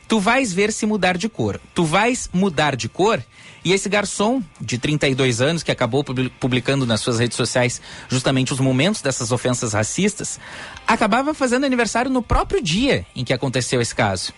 Tu 0.08 0.20
vais 0.20 0.52
ver 0.52 0.72
se 0.72 0.84
mudar 0.84 1.16
de 1.16 1.28
cor. 1.28 1.58
Tu 1.74 1.84
vais 1.84 2.28
mudar 2.34 2.76
de 2.76 2.86
cor? 2.88 3.22
E 3.64 3.72
esse 3.72 3.88
garçom 3.88 4.42
de 4.60 4.76
32 4.76 5.40
anos, 5.40 5.62
que 5.62 5.70
acabou 5.70 6.02
publi- 6.04 6.28
publicando 6.28 6.84
nas 6.84 7.00
suas 7.00 7.18
redes 7.18 7.36
sociais 7.36 7.80
justamente 8.08 8.52
os 8.52 8.58
momentos 8.60 9.00
dessas 9.00 9.30
ofensas 9.32 9.72
racistas, 9.72 10.38
acabava 10.86 11.32
fazendo 11.32 11.64
aniversário 11.64 12.10
no 12.10 12.20
próprio 12.22 12.60
dia 12.62 13.06
em 13.16 13.24
que 13.24 13.32
aconteceu 13.32 13.80
esse 13.80 13.94
caso. 13.94 14.34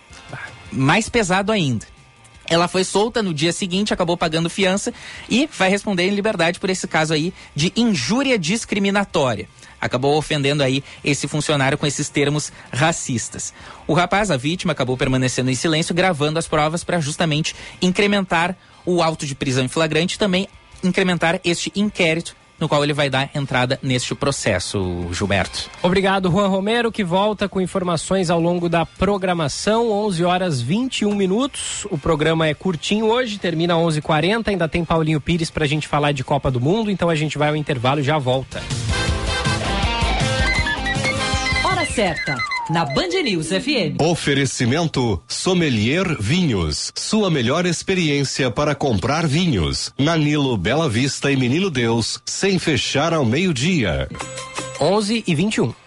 Mais 0.70 1.08
pesado 1.08 1.50
ainda. 1.50 1.86
Ela 2.48 2.68
foi 2.68 2.84
solta 2.84 3.22
no 3.22 3.32
dia 3.32 3.52
seguinte, 3.52 3.94
acabou 3.94 4.16
pagando 4.16 4.50
fiança 4.50 4.92
e 5.28 5.48
vai 5.52 5.70
responder 5.70 6.04
em 6.04 6.14
liberdade 6.14 6.60
por 6.60 6.68
esse 6.70 6.86
caso 6.86 7.14
aí 7.14 7.32
de 7.54 7.72
injúria 7.74 8.38
discriminatória. 8.38 9.48
Acabou 9.80 10.16
ofendendo 10.16 10.62
aí 10.62 10.82
esse 11.02 11.28
funcionário 11.28 11.76
com 11.76 11.86
esses 11.86 12.08
termos 12.08 12.52
racistas. 12.72 13.52
O 13.86 13.92
rapaz, 13.92 14.30
a 14.30 14.36
vítima, 14.36 14.72
acabou 14.72 14.96
permanecendo 14.96 15.50
em 15.50 15.54
silêncio, 15.54 15.94
gravando 15.94 16.38
as 16.38 16.48
provas 16.48 16.82
para 16.82 17.00
justamente 17.00 17.54
incrementar 17.82 18.56
o 18.86 19.02
auto 19.02 19.26
de 19.26 19.34
prisão 19.34 19.64
em 19.64 19.68
flagrante 19.68 20.14
e 20.14 20.18
também 20.18 20.48
incrementar 20.82 21.40
este 21.44 21.72
inquérito 21.74 22.34
no 22.58 22.68
qual 22.68 22.82
ele 22.82 22.92
vai 22.92 23.10
dar 23.10 23.30
entrada 23.34 23.78
neste 23.82 24.14
processo, 24.14 25.08
Gilberto. 25.12 25.70
Obrigado, 25.82 26.30
Juan 26.30 26.48
Romero, 26.48 26.92
que 26.92 27.04
volta 27.04 27.48
com 27.48 27.60
informações 27.60 28.30
ao 28.30 28.40
longo 28.40 28.68
da 28.68 28.86
programação. 28.86 29.90
11 29.90 30.24
horas 30.24 30.60
21 30.60 31.14
minutos. 31.14 31.86
O 31.90 31.98
programa 31.98 32.46
é 32.46 32.54
curtinho 32.54 33.06
hoje, 33.06 33.38
termina 33.38 33.74
às 33.74 33.80
11h40. 33.80 34.48
Ainda 34.48 34.68
tem 34.68 34.84
Paulinho 34.84 35.20
Pires 35.20 35.50
pra 35.50 35.66
gente 35.66 35.88
falar 35.88 36.12
de 36.12 36.24
Copa 36.24 36.50
do 36.50 36.60
Mundo, 36.60 36.90
então 36.90 37.08
a 37.08 37.14
gente 37.14 37.38
vai 37.38 37.48
ao 37.48 37.56
intervalo 37.56 38.00
e 38.00 38.04
já 38.04 38.18
volta. 38.18 38.62
Hora 41.64 41.86
certa, 41.86 42.36
na 42.70 42.84
Band 42.84 43.22
News 43.22 43.48
FM. 43.48 44.00
Oferecimento 44.00 45.22
Sommelier 45.28 46.16
Vinhos. 46.20 46.92
Sua 46.94 47.30
melhor 47.30 47.66
experiência 47.66 48.50
para 48.50 48.74
comprar 48.74 49.26
vinhos. 49.26 49.92
Na 49.98 50.16
Nilo, 50.16 50.56
Bela 50.56 50.88
Vista 50.88 51.30
e 51.30 51.36
Menino 51.36 51.70
Deus, 51.70 52.20
sem 52.24 52.58
fechar 52.58 53.12
ao 53.12 53.24
meio-dia. 53.24 54.08
11 54.80 55.24
e 55.26 55.34
21. 55.34 55.83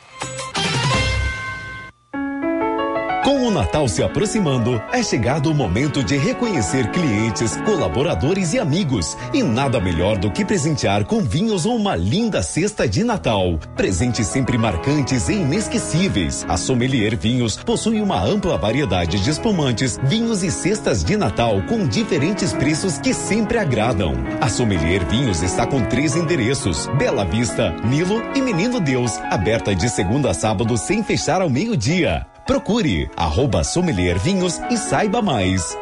Natal 3.57 3.87
se 3.87 4.03
aproximando, 4.03 4.79
é 4.93 5.01
chegado 5.01 5.49
o 5.49 5.55
momento 5.55 6.03
de 6.03 6.15
reconhecer 6.15 6.91
clientes, 6.91 7.57
colaboradores 7.65 8.53
e 8.53 8.59
amigos. 8.59 9.17
E 9.33 9.41
nada 9.41 9.79
melhor 9.79 10.15
do 10.15 10.29
que 10.29 10.45
presentear 10.45 11.05
com 11.05 11.21
vinhos 11.21 11.65
ou 11.65 11.75
uma 11.75 11.95
linda 11.95 12.43
cesta 12.43 12.87
de 12.87 13.03
Natal. 13.03 13.57
Presentes 13.75 14.27
sempre 14.27 14.59
marcantes 14.59 15.27
e 15.27 15.33
inesquecíveis. 15.33 16.45
A 16.47 16.55
Sommelier 16.55 17.17
Vinhos 17.17 17.57
possui 17.57 17.99
uma 17.99 18.23
ampla 18.23 18.59
variedade 18.59 19.19
de 19.19 19.27
espumantes, 19.31 19.99
vinhos 20.03 20.43
e 20.43 20.51
cestas 20.51 21.03
de 21.03 21.17
Natal 21.17 21.59
com 21.67 21.87
diferentes 21.87 22.53
preços 22.53 22.99
que 22.99 23.11
sempre 23.11 23.57
agradam. 23.57 24.13
A 24.39 24.49
Sommelier 24.49 25.03
Vinhos 25.07 25.41
está 25.41 25.65
com 25.65 25.81
três 25.81 26.15
endereços: 26.15 26.85
Bela 26.99 27.25
Vista, 27.25 27.71
Nilo 27.83 28.21
e 28.35 28.41
Menino 28.41 28.79
Deus, 28.79 29.17
aberta 29.31 29.73
de 29.73 29.89
segunda 29.89 30.29
a 30.29 30.33
sábado 30.35 30.77
sem 30.77 31.01
fechar 31.03 31.41
ao 31.41 31.49
meio-dia. 31.49 32.27
Procure 32.47 33.11
arroba 33.17 33.61
Sommelier 33.61 34.17
Vinhos 34.17 34.57
e 34.71 34.77
saiba 34.77 35.21
mais. 35.21 35.77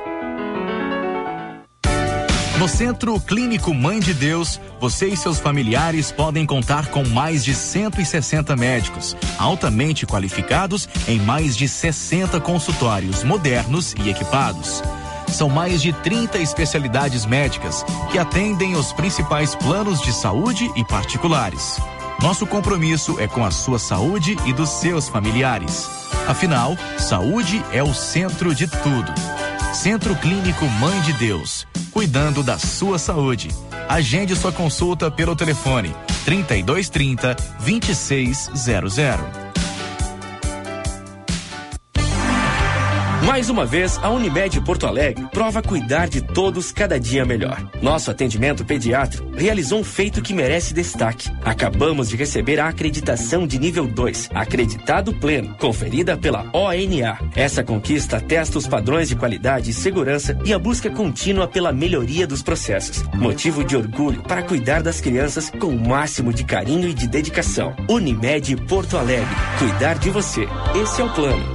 No 2.57 2.67
Centro 2.67 3.19
Clínico 3.19 3.71
Mãe 3.71 3.99
de 3.99 4.15
Deus, 4.15 4.59
você 4.79 5.09
e 5.09 5.15
seus 5.15 5.39
familiares 5.39 6.11
podem 6.11 6.43
contar 6.43 6.87
com 6.87 7.07
mais 7.07 7.45
de 7.45 7.53
160 7.53 8.55
médicos, 8.55 9.15
altamente 9.37 10.07
qualificados 10.07 10.89
em 11.07 11.19
mais 11.19 11.55
de 11.55 11.67
60 11.67 12.39
consultórios 12.41 13.23
modernos 13.23 13.93
e 14.03 14.09
equipados. 14.09 14.81
São 15.27 15.49
mais 15.49 15.83
de 15.83 15.93
30 15.93 16.39
especialidades 16.39 17.27
médicas 17.27 17.85
que 18.11 18.17
atendem 18.17 18.75
os 18.75 18.91
principais 18.91 19.53
planos 19.53 20.01
de 20.01 20.11
saúde 20.11 20.67
e 20.75 20.83
particulares. 20.83 21.79
Nosso 22.21 22.47
compromisso 22.47 23.19
é 23.19 23.27
com 23.27 23.45
a 23.45 23.51
sua 23.51 23.77
saúde 23.77 24.35
e 24.45 24.53
dos 24.53 24.69
seus 24.69 25.07
familiares. 25.07 25.87
Afinal, 26.27 26.75
saúde 26.97 27.63
é 27.71 27.83
o 27.83 27.93
centro 27.93 28.55
de 28.55 28.67
tudo. 28.67 29.13
Centro 29.73 30.15
Clínico 30.15 30.65
Mãe 30.65 30.99
de 31.01 31.13
Deus, 31.13 31.67
cuidando 31.91 32.41
da 32.41 32.57
sua 32.57 32.97
saúde. 32.97 33.49
Agende 33.87 34.35
sua 34.35 34.51
consulta 34.51 35.11
pelo 35.11 35.35
telefone 35.35 35.95
3230 36.25 37.35
2600. 37.59 39.44
Mais 43.25 43.49
uma 43.49 43.65
vez, 43.65 43.97
a 44.03 44.11
Unimed 44.11 44.61
Porto 44.61 44.85
Alegre 44.85 45.25
prova 45.31 45.59
cuidar 45.59 46.07
de 46.07 46.21
todos 46.21 46.71
cada 46.71 46.99
dia 46.99 47.25
melhor. 47.25 47.71
Nosso 47.81 48.11
atendimento 48.11 48.63
pediátrico 48.63 49.27
realizou 49.35 49.79
um 49.79 49.83
feito 49.83 50.21
que 50.21 50.31
merece 50.31 50.75
destaque. 50.75 51.31
Acabamos 51.43 52.07
de 52.07 52.15
receber 52.15 52.59
a 52.59 52.67
acreditação 52.67 53.47
de 53.47 53.57
nível 53.57 53.87
2, 53.87 54.29
acreditado 54.31 55.11
pleno, 55.11 55.55
conferida 55.57 56.15
pela 56.15 56.45
ONA. 56.53 57.17
Essa 57.35 57.63
conquista 57.63 58.17
atesta 58.17 58.59
os 58.59 58.67
padrões 58.67 59.09
de 59.09 59.15
qualidade 59.15 59.71
e 59.71 59.73
segurança 59.73 60.37
e 60.45 60.53
a 60.53 60.59
busca 60.59 60.91
contínua 60.91 61.47
pela 61.47 61.73
melhoria 61.73 62.27
dos 62.27 62.43
processos. 62.43 63.03
Motivo 63.15 63.63
de 63.63 63.75
orgulho 63.75 64.21
para 64.21 64.43
cuidar 64.43 64.83
das 64.83 65.01
crianças 65.01 65.49
com 65.49 65.69
o 65.69 65.87
máximo 65.87 66.31
de 66.31 66.43
carinho 66.43 66.87
e 66.87 66.93
de 66.93 67.07
dedicação. 67.07 67.75
Unimed 67.89 68.55
Porto 68.67 68.97
Alegre. 68.97 69.35
Cuidar 69.57 69.97
de 69.97 70.11
você. 70.11 70.47
Esse 70.79 71.01
é 71.01 71.03
o 71.03 71.09
plano. 71.11 71.54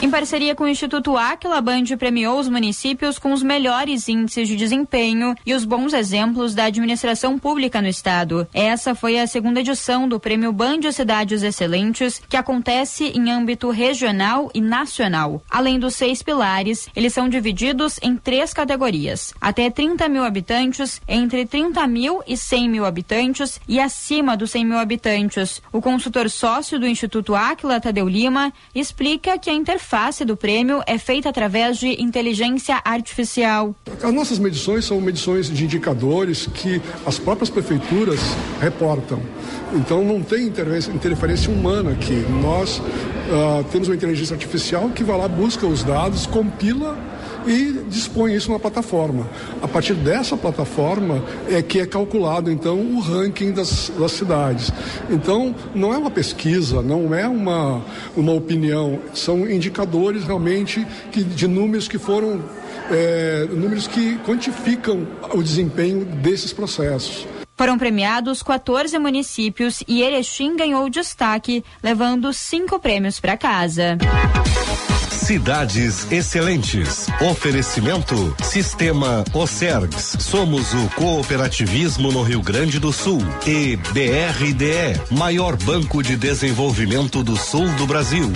Em 0.00 0.08
parceria 0.08 0.54
com 0.54 0.62
o 0.62 0.68
Instituto 0.68 1.16
Aquila, 1.16 1.58
a 1.58 1.60
Band 1.60 1.84
premiou 1.98 2.38
os 2.38 2.48
municípios 2.48 3.18
com 3.18 3.32
os 3.32 3.42
melhores 3.42 4.08
índices 4.08 4.46
de 4.46 4.54
desempenho 4.54 5.34
e 5.44 5.52
os 5.52 5.64
bons 5.64 5.92
exemplos 5.92 6.54
da 6.54 6.66
administração 6.66 7.36
pública 7.36 7.82
no 7.82 7.88
estado. 7.88 8.46
Essa 8.54 8.94
foi 8.94 9.18
a 9.18 9.26
segunda 9.26 9.58
edição 9.58 10.08
do 10.08 10.20
Prêmio 10.20 10.52
Band 10.52 10.92
Cidades 10.92 11.42
Excelentes, 11.42 12.22
que 12.28 12.36
acontece 12.36 13.06
em 13.06 13.28
âmbito 13.28 13.70
regional 13.70 14.48
e 14.54 14.60
nacional. 14.60 15.42
Além 15.50 15.80
dos 15.80 15.96
seis 15.96 16.22
pilares, 16.22 16.88
eles 16.94 17.12
são 17.12 17.28
divididos 17.28 17.98
em 18.00 18.16
três 18.16 18.54
categorias: 18.54 19.34
até 19.40 19.68
30 19.68 20.08
mil 20.08 20.22
habitantes, 20.22 21.02
entre 21.08 21.44
30 21.44 21.84
mil 21.88 22.22
e 22.24 22.36
100 22.36 22.68
mil 22.68 22.84
habitantes 22.84 23.60
e 23.66 23.80
acima 23.80 24.36
dos 24.36 24.52
100 24.52 24.64
mil 24.64 24.78
habitantes. 24.78 25.60
O 25.72 25.82
consultor 25.82 26.30
sócio 26.30 26.78
do 26.78 26.86
Instituto 26.86 27.34
Aquila, 27.34 27.80
Tadeu 27.80 28.08
Lima, 28.08 28.52
explica 28.72 29.36
que 29.36 29.50
a 29.50 29.52
interface 29.52 29.87
interface 29.88 30.22
do 30.22 30.36
prêmio 30.36 30.82
é 30.86 30.98
feita 30.98 31.30
através 31.30 31.78
de 31.78 32.02
inteligência 32.02 32.78
artificial. 32.84 33.74
As 34.02 34.12
nossas 34.12 34.38
medições 34.38 34.84
são 34.84 35.00
medições 35.00 35.48
de 35.48 35.64
indicadores 35.64 36.46
que 36.46 36.80
as 37.06 37.18
próprias 37.18 37.48
prefeituras 37.48 38.20
reportam. 38.60 39.18
Então 39.72 40.04
não 40.04 40.22
tem 40.22 40.46
interferência 40.46 41.50
humana 41.50 41.92
aqui. 41.92 42.22
Nós 42.42 42.78
uh, 42.80 43.64
temos 43.72 43.88
uma 43.88 43.94
inteligência 43.94 44.34
artificial 44.34 44.90
que 44.90 45.02
vai 45.02 45.16
lá, 45.16 45.26
busca 45.26 45.66
os 45.66 45.82
dados, 45.82 46.26
compila 46.26 46.94
e 47.46 47.84
dispõe 47.88 48.34
isso 48.34 48.50
na 48.50 48.58
plataforma. 48.58 49.28
A 49.62 49.68
partir 49.68 49.94
dessa 49.94 50.36
plataforma 50.36 51.22
é 51.48 51.62
que 51.62 51.80
é 51.80 51.86
calculado 51.86 52.50
então 52.50 52.78
o 52.78 53.00
ranking 53.00 53.52
das, 53.52 53.90
das 53.98 54.12
cidades. 54.12 54.72
Então 55.10 55.54
não 55.74 55.92
é 55.92 55.98
uma 55.98 56.10
pesquisa, 56.10 56.82
não 56.82 57.14
é 57.14 57.26
uma, 57.26 57.82
uma 58.16 58.32
opinião, 58.32 58.98
são 59.14 59.48
indicadores 59.48 60.24
realmente 60.24 60.86
que, 61.12 61.22
de 61.22 61.46
números 61.46 61.88
que 61.88 61.98
foram 61.98 62.42
é, 62.90 63.46
números 63.50 63.86
que 63.86 64.18
quantificam 64.18 65.06
o 65.34 65.42
desempenho 65.42 66.04
desses 66.04 66.52
processos. 66.52 67.26
Foram 67.56 67.76
premiados 67.76 68.40
14 68.40 68.96
municípios 69.00 69.82
e 69.88 70.00
Erechim 70.00 70.56
ganhou 70.56 70.88
destaque, 70.88 71.64
levando 71.82 72.32
cinco 72.32 72.78
prêmios 72.78 73.18
para 73.18 73.36
casa. 73.36 73.98
Cidades 75.28 76.10
Excelentes. 76.10 77.06
Oferecimento 77.20 78.34
Sistema 78.42 79.22
Ocergs. 79.34 80.16
Somos 80.20 80.72
o 80.72 80.88
cooperativismo 80.94 82.10
no 82.10 82.22
Rio 82.22 82.40
Grande 82.40 82.78
do 82.78 82.90
Sul. 82.94 83.20
E 83.46 83.76
BRDE, 83.76 84.98
maior 85.10 85.54
banco 85.54 86.02
de 86.02 86.16
desenvolvimento 86.16 87.22
do 87.22 87.36
sul 87.36 87.68
do 87.74 87.86
Brasil. 87.86 88.32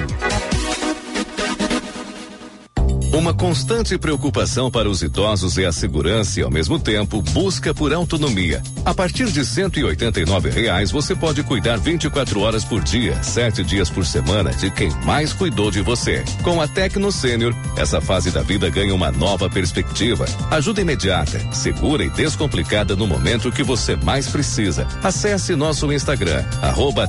Uma 3.13 3.35
constante 3.35 3.99
preocupação 3.99 4.71
para 4.71 4.89
os 4.89 5.03
idosos 5.03 5.59
é 5.59 5.67
a 5.67 5.73
segurança 5.73 6.41
e, 6.41 6.43
ao 6.43 6.51
mesmo 6.51 6.79
tempo, 6.79 7.21
busca 7.21 7.75
por 7.75 7.93
autonomia. 7.93 8.63
A 8.87 8.95
partir 8.95 9.27
de 9.27 9.45
189 9.45 10.49
reais, 10.49 10.91
você 10.91 11.15
pode 11.15 11.43
cuidar 11.43 11.77
24 11.77 12.41
horas 12.41 12.65
por 12.65 12.83
dia, 12.83 13.23
sete 13.23 13.63
dias 13.63 13.91
por 13.91 14.07
semana, 14.07 14.51
de 14.53 14.71
quem 14.71 14.89
mais 15.05 15.35
cuidou 15.35 15.71
de 15.71 15.83
você. 15.83 16.25
Com 16.43 16.59
a 16.59 16.67
Tecno 16.67 17.13
Sênior, 17.13 17.55
essa 17.77 18.01
fase 18.01 18.31
da 18.31 18.41
vida 18.41 18.71
ganha 18.71 18.95
uma 18.95 19.13
nova 19.13 19.51
perspectiva. 19.51 20.25
Ajuda 20.51 20.81
imediata, 20.81 21.39
segura 21.53 22.03
e 22.03 22.09
descomplicada 22.09 22.97
no 22.97 23.07
momento 23.07 23.53
que 23.53 23.63
você 23.63 23.95
mais 23.95 24.27
precisa. 24.29 24.89
Acesse 25.03 25.55
nosso 25.55 25.93
Instagram, 25.93 26.43
arroba 26.63 27.07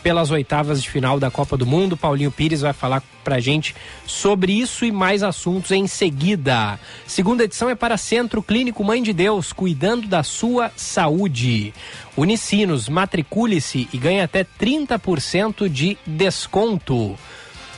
pelas 0.02 0.30
oitavas 0.30 0.82
de 0.82 0.90
final 0.90 1.18
da 1.18 1.30
Copa 1.30 1.56
do 1.56 1.66
Mundo. 1.66 1.96
Paulinho 1.96 2.30
Pires 2.30 2.60
vai 2.60 2.72
falar 2.72 3.02
pra 3.22 3.40
gente 3.40 3.74
sobre 4.06 4.52
isso 4.52 4.84
e 4.84 4.92
mais 4.92 5.22
assuntos 5.22 5.70
em 5.70 5.86
seguida. 5.86 6.78
Segunda 7.06 7.44
edição 7.44 7.68
é 7.68 7.74
para 7.74 7.96
Centro 7.96 8.42
Clínico 8.42 8.82
Mãe 8.82 9.02
de 9.02 9.12
Deus, 9.12 9.52
cuidando 9.52 10.06
da 10.06 10.22
sua 10.22 10.70
saúde. 10.76 11.72
Unicinos, 12.16 12.88
matricule-se 12.88 13.88
e 13.92 13.98
ganhe 13.98 14.20
até 14.20 14.44
30% 14.44 15.68
de 15.68 15.96
desconto. 16.06 17.16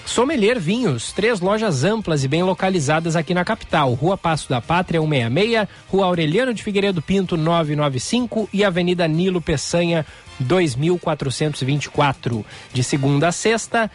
Sommelier 0.04 0.58
Vinhos, 0.58 1.12
três 1.12 1.40
lojas 1.40 1.84
amplas 1.84 2.24
e 2.24 2.28
bem 2.28 2.42
localizadas 2.42 3.16
aqui 3.16 3.32
na 3.32 3.44
capital. 3.44 3.94
Rua 3.94 4.18
Passo 4.18 4.48
da 4.48 4.60
Pátria 4.60 5.00
166, 5.00 5.68
Rua 5.88 6.06
Aureliano 6.06 6.52
de 6.52 6.62
Figueiredo 6.62 7.00
Pinto 7.00 7.36
995 7.36 8.48
e 8.52 8.64
Avenida 8.64 9.06
Nilo 9.08 9.40
Peçanha 9.40 10.04
2424. 10.40 12.44
De 12.72 12.82
segunda 12.82 13.28
a 13.28 13.32
sexta 13.32 13.88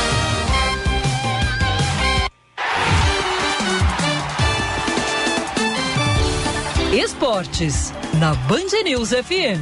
Esportes, 7.35 7.93
na 8.21 8.33
Band 8.33 8.85
News 8.85 9.11
FM. 9.11 9.59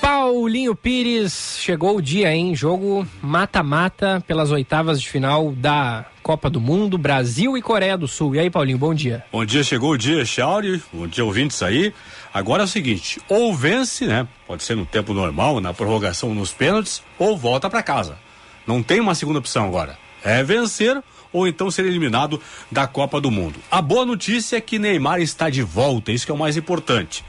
Paulinho 0.00 0.72
Pires, 0.76 1.58
chegou 1.58 1.96
o 1.96 2.00
dia, 2.00 2.32
hein? 2.32 2.54
Jogo 2.54 3.04
mata-mata 3.20 4.22
pelas 4.24 4.52
oitavas 4.52 5.00
de 5.00 5.08
final 5.08 5.50
da 5.50 6.04
Copa 6.22 6.48
do 6.48 6.60
Mundo, 6.60 6.96
Brasil 6.96 7.58
e 7.58 7.62
Coreia 7.62 7.98
do 7.98 8.06
Sul. 8.06 8.36
E 8.36 8.38
aí, 8.38 8.50
Paulinho, 8.50 8.78
bom 8.78 8.94
dia. 8.94 9.24
Bom 9.32 9.44
dia, 9.44 9.64
chegou 9.64 9.90
o 9.90 9.98
dia, 9.98 10.24
Chauri. 10.24 10.80
Bom 10.92 11.08
dia, 11.08 11.24
ouvintes 11.24 11.60
aí. 11.64 11.92
Agora 12.32 12.62
é 12.62 12.66
o 12.66 12.68
seguinte: 12.68 13.20
ou 13.28 13.52
vence, 13.52 14.06
né? 14.06 14.28
Pode 14.46 14.62
ser 14.62 14.76
no 14.76 14.86
tempo 14.86 15.12
normal, 15.12 15.60
na 15.60 15.74
prorrogação 15.74 16.32
nos 16.32 16.52
pênaltis, 16.52 17.02
ou 17.18 17.36
volta 17.36 17.68
para 17.68 17.82
casa. 17.82 18.16
Não 18.64 18.80
tem 18.80 19.00
uma 19.00 19.16
segunda 19.16 19.40
opção 19.40 19.64
agora. 19.64 19.98
É 20.22 20.44
vencer 20.44 21.02
ou 21.36 21.46
então 21.46 21.70
ser 21.70 21.84
eliminado 21.84 22.40
da 22.72 22.86
Copa 22.86 23.20
do 23.20 23.30
Mundo. 23.30 23.60
A 23.70 23.82
boa 23.82 24.06
notícia 24.06 24.56
é 24.56 24.60
que 24.60 24.78
Neymar 24.78 25.20
está 25.20 25.50
de 25.50 25.62
volta, 25.62 26.10
isso 26.10 26.24
que 26.24 26.32
é 26.32 26.34
o 26.34 26.38
mais 26.38 26.56
importante. 26.56 27.22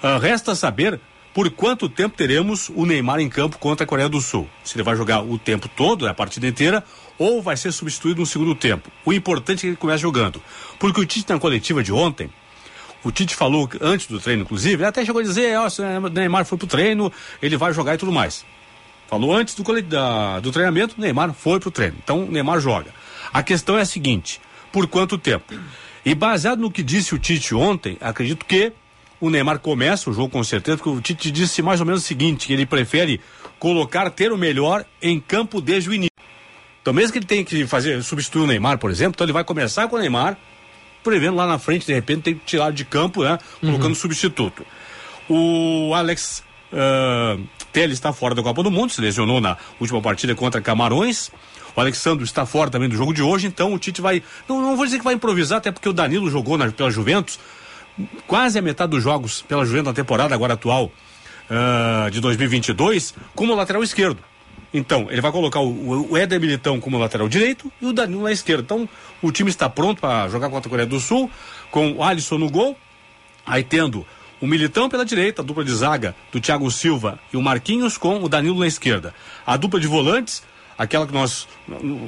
Uh, 0.00 0.18
resta 0.18 0.54
saber 0.54 1.00
por 1.34 1.50
quanto 1.50 1.88
tempo 1.88 2.16
teremos 2.16 2.68
o 2.68 2.86
Neymar 2.86 3.18
em 3.18 3.28
campo 3.28 3.58
contra 3.58 3.82
a 3.82 3.86
Coreia 3.86 4.08
do 4.08 4.20
Sul. 4.20 4.48
Se 4.62 4.76
ele 4.76 4.84
vai 4.84 4.94
jogar 4.94 5.22
o 5.22 5.38
tempo 5.38 5.68
todo, 5.68 6.06
a 6.06 6.14
partida 6.14 6.46
inteira, 6.46 6.84
ou 7.18 7.42
vai 7.42 7.56
ser 7.56 7.72
substituído 7.72 8.20
no 8.20 8.26
segundo 8.26 8.54
tempo. 8.54 8.88
O 9.04 9.12
importante 9.12 9.58
é 9.58 9.60
que 9.62 9.66
ele 9.68 9.76
comece 9.76 10.02
jogando. 10.02 10.40
Porque 10.78 11.00
o 11.00 11.04
Tite 11.04 11.28
na 11.32 11.40
coletiva 11.40 11.82
de 11.82 11.92
ontem, 11.92 12.30
o 13.02 13.10
Tite 13.10 13.34
falou 13.34 13.68
antes 13.80 14.06
do 14.06 14.20
treino, 14.20 14.42
inclusive, 14.42 14.74
ele 14.74 14.84
até 14.84 15.04
chegou 15.04 15.20
a 15.20 15.24
dizer, 15.24 15.58
ó, 15.58 15.66
oh, 15.66 15.70
se 15.70 15.82
o 15.82 16.08
Neymar 16.08 16.44
foi 16.44 16.58
pro 16.58 16.66
treino, 16.68 17.12
ele 17.40 17.56
vai 17.56 17.72
jogar 17.72 17.94
e 17.94 17.98
tudo 17.98 18.12
mais. 18.12 18.44
Falou 19.12 19.36
antes 19.36 19.54
do, 19.54 19.82
da, 19.82 20.40
do 20.40 20.50
treinamento, 20.50 20.98
Neymar 20.98 21.34
foi 21.34 21.60
pro 21.60 21.70
treino. 21.70 21.98
Então, 22.02 22.24
Neymar 22.24 22.60
joga. 22.60 22.94
A 23.30 23.42
questão 23.42 23.76
é 23.76 23.82
a 23.82 23.84
seguinte: 23.84 24.40
por 24.72 24.86
quanto 24.86 25.18
tempo? 25.18 25.52
E 26.02 26.14
baseado 26.14 26.60
no 26.60 26.70
que 26.70 26.82
disse 26.82 27.14
o 27.14 27.18
Tite 27.18 27.54
ontem, 27.54 27.98
acredito 28.00 28.46
que 28.46 28.72
o 29.20 29.28
Neymar 29.28 29.58
começa 29.58 30.08
o 30.08 30.14
jogo 30.14 30.30
com 30.30 30.42
certeza, 30.42 30.78
porque 30.78 30.88
o 30.88 30.98
Tite 30.98 31.30
disse 31.30 31.60
mais 31.60 31.78
ou 31.78 31.84
menos 31.84 32.02
o 32.02 32.06
seguinte: 32.06 32.46
que 32.46 32.54
ele 32.54 32.64
prefere 32.64 33.20
colocar, 33.58 34.08
ter 34.08 34.32
o 34.32 34.38
melhor 34.38 34.82
em 35.02 35.20
campo 35.20 35.60
desde 35.60 35.90
o 35.90 35.92
início. 35.92 36.16
Então, 36.80 36.94
mesmo 36.94 37.12
que 37.12 37.18
ele 37.18 37.26
tenha 37.26 37.44
que 37.44 37.66
fazer, 37.66 38.02
substituir 38.02 38.44
o 38.44 38.46
Neymar, 38.46 38.78
por 38.78 38.90
exemplo, 38.90 39.12
então 39.16 39.26
ele 39.26 39.32
vai 39.34 39.44
começar 39.44 39.88
com 39.88 39.96
o 39.96 39.98
Neymar, 39.98 40.38
prevendo 41.04 41.36
lá 41.36 41.46
na 41.46 41.58
frente, 41.58 41.84
de 41.84 41.92
repente, 41.92 42.22
tem 42.22 42.34
que 42.34 42.46
tirar 42.46 42.72
de 42.72 42.86
campo, 42.86 43.24
né? 43.24 43.38
Colocando 43.60 43.88
uhum. 43.88 43.94
substituto. 43.94 44.64
O 45.28 45.92
Alex 45.94 46.42
uh, 46.72 47.46
Telles 47.72 47.94
está 47.94 48.12
fora 48.12 48.34
da 48.34 48.42
Copa 48.42 48.62
do 48.62 48.70
Mundo, 48.70 48.92
se 48.92 49.00
lesionou 49.00 49.40
na 49.40 49.56
última 49.80 50.00
partida 50.00 50.34
contra 50.34 50.60
Camarões. 50.60 51.30
O 51.74 51.80
Alexandre 51.80 52.24
está 52.24 52.44
fora 52.44 52.70
também 52.70 52.88
do 52.88 52.96
jogo 52.96 53.14
de 53.14 53.22
hoje, 53.22 53.46
então 53.46 53.72
o 53.72 53.78
Tite 53.78 54.00
vai. 54.02 54.22
Não, 54.48 54.60
não 54.60 54.76
vou 54.76 54.84
dizer 54.84 54.98
que 54.98 55.04
vai 55.04 55.14
improvisar, 55.14 55.58
até 55.58 55.72
porque 55.72 55.88
o 55.88 55.92
Danilo 55.92 56.30
jogou 56.30 56.58
na, 56.58 56.70
pela 56.70 56.90
Juventus 56.90 57.38
quase 58.26 58.58
a 58.58 58.62
metade 58.62 58.90
dos 58.90 59.02
jogos 59.02 59.42
pela 59.42 59.64
Juventus 59.64 59.88
na 59.88 59.92
temporada 59.92 60.34
agora 60.34 60.54
atual 60.54 60.90
uh, 61.50 62.10
de 62.10 62.20
2022 62.20 63.14
como 63.34 63.54
lateral 63.54 63.82
esquerdo. 63.82 64.18
Então, 64.74 65.08
ele 65.10 65.20
vai 65.20 65.30
colocar 65.30 65.60
o, 65.60 66.12
o 66.12 66.16
Éder 66.16 66.40
Militão 66.40 66.80
como 66.80 66.98
lateral 66.98 67.28
direito 67.28 67.70
e 67.80 67.86
o 67.86 67.92
Danilo 67.92 68.22
na 68.22 68.32
esquerda. 68.32 68.62
Então, 68.62 68.88
o 69.20 69.30
time 69.30 69.50
está 69.50 69.68
pronto 69.68 70.00
para 70.00 70.28
jogar 70.28 70.48
contra 70.48 70.68
a 70.68 70.70
Coreia 70.70 70.86
do 70.86 70.98
Sul, 70.98 71.30
com 71.70 71.92
o 71.92 72.02
Alisson 72.02 72.38
no 72.38 72.50
gol, 72.50 72.76
aí 73.44 73.62
tendo 73.62 74.06
o 74.42 74.46
Militão 74.46 74.88
pela 74.88 75.04
direita, 75.04 75.40
a 75.40 75.44
dupla 75.44 75.64
de 75.64 75.72
zaga 75.72 76.16
do 76.32 76.40
Thiago 76.40 76.68
Silva 76.68 77.16
e 77.32 77.36
o 77.36 77.42
Marquinhos 77.42 77.96
com 77.96 78.20
o 78.24 78.28
Danilo 78.28 78.58
na 78.58 78.66
esquerda. 78.66 79.14
A 79.46 79.56
dupla 79.56 79.78
de 79.78 79.86
volantes, 79.86 80.42
aquela 80.76 81.06
que 81.06 81.12
nós 81.12 81.46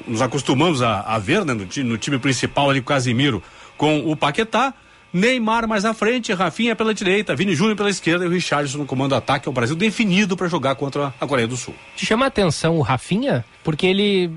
nos 0.09 0.21
acostumamos 0.21 0.83
a, 0.83 1.01
a 1.03 1.17
ver 1.17 1.45
né, 1.45 1.55
no, 1.55 1.65
time, 1.65 1.89
no 1.89 1.97
time 1.97 2.19
principal 2.19 2.69
ali, 2.69 2.81
o 2.81 2.83
Casimiro 2.85 3.41
com 3.79 4.01
o 4.11 4.17
Paquetá. 4.17 4.75
Neymar 5.13 5.69
mais 5.69 5.85
à 5.85 5.95
frente, 5.95 6.33
Rafinha 6.33 6.75
pela 6.75 6.93
direita, 6.93 7.37
Vini 7.37 7.55
Júnior 7.55 7.77
pela 7.77 7.89
esquerda 7.89 8.25
e 8.25 8.27
o 8.27 8.33
Richardson 8.33 8.79
no 8.79 8.85
comando 8.85 9.15
ataque. 9.15 9.47
É 9.47 9.51
o 9.51 9.55
Brasil 9.55 9.77
definido 9.77 10.37
para 10.37 10.49
jogar 10.49 10.75
contra 10.75 11.15
a 11.21 11.27
Coreia 11.29 11.47
do 11.47 11.57
Sul. 11.57 11.73
Te 11.95 12.05
chama 12.05 12.25
a 12.25 12.27
atenção 12.27 12.79
o 12.79 12.83
Rafinha? 12.83 13.45
Porque 13.63 13.87
ele, 13.87 14.33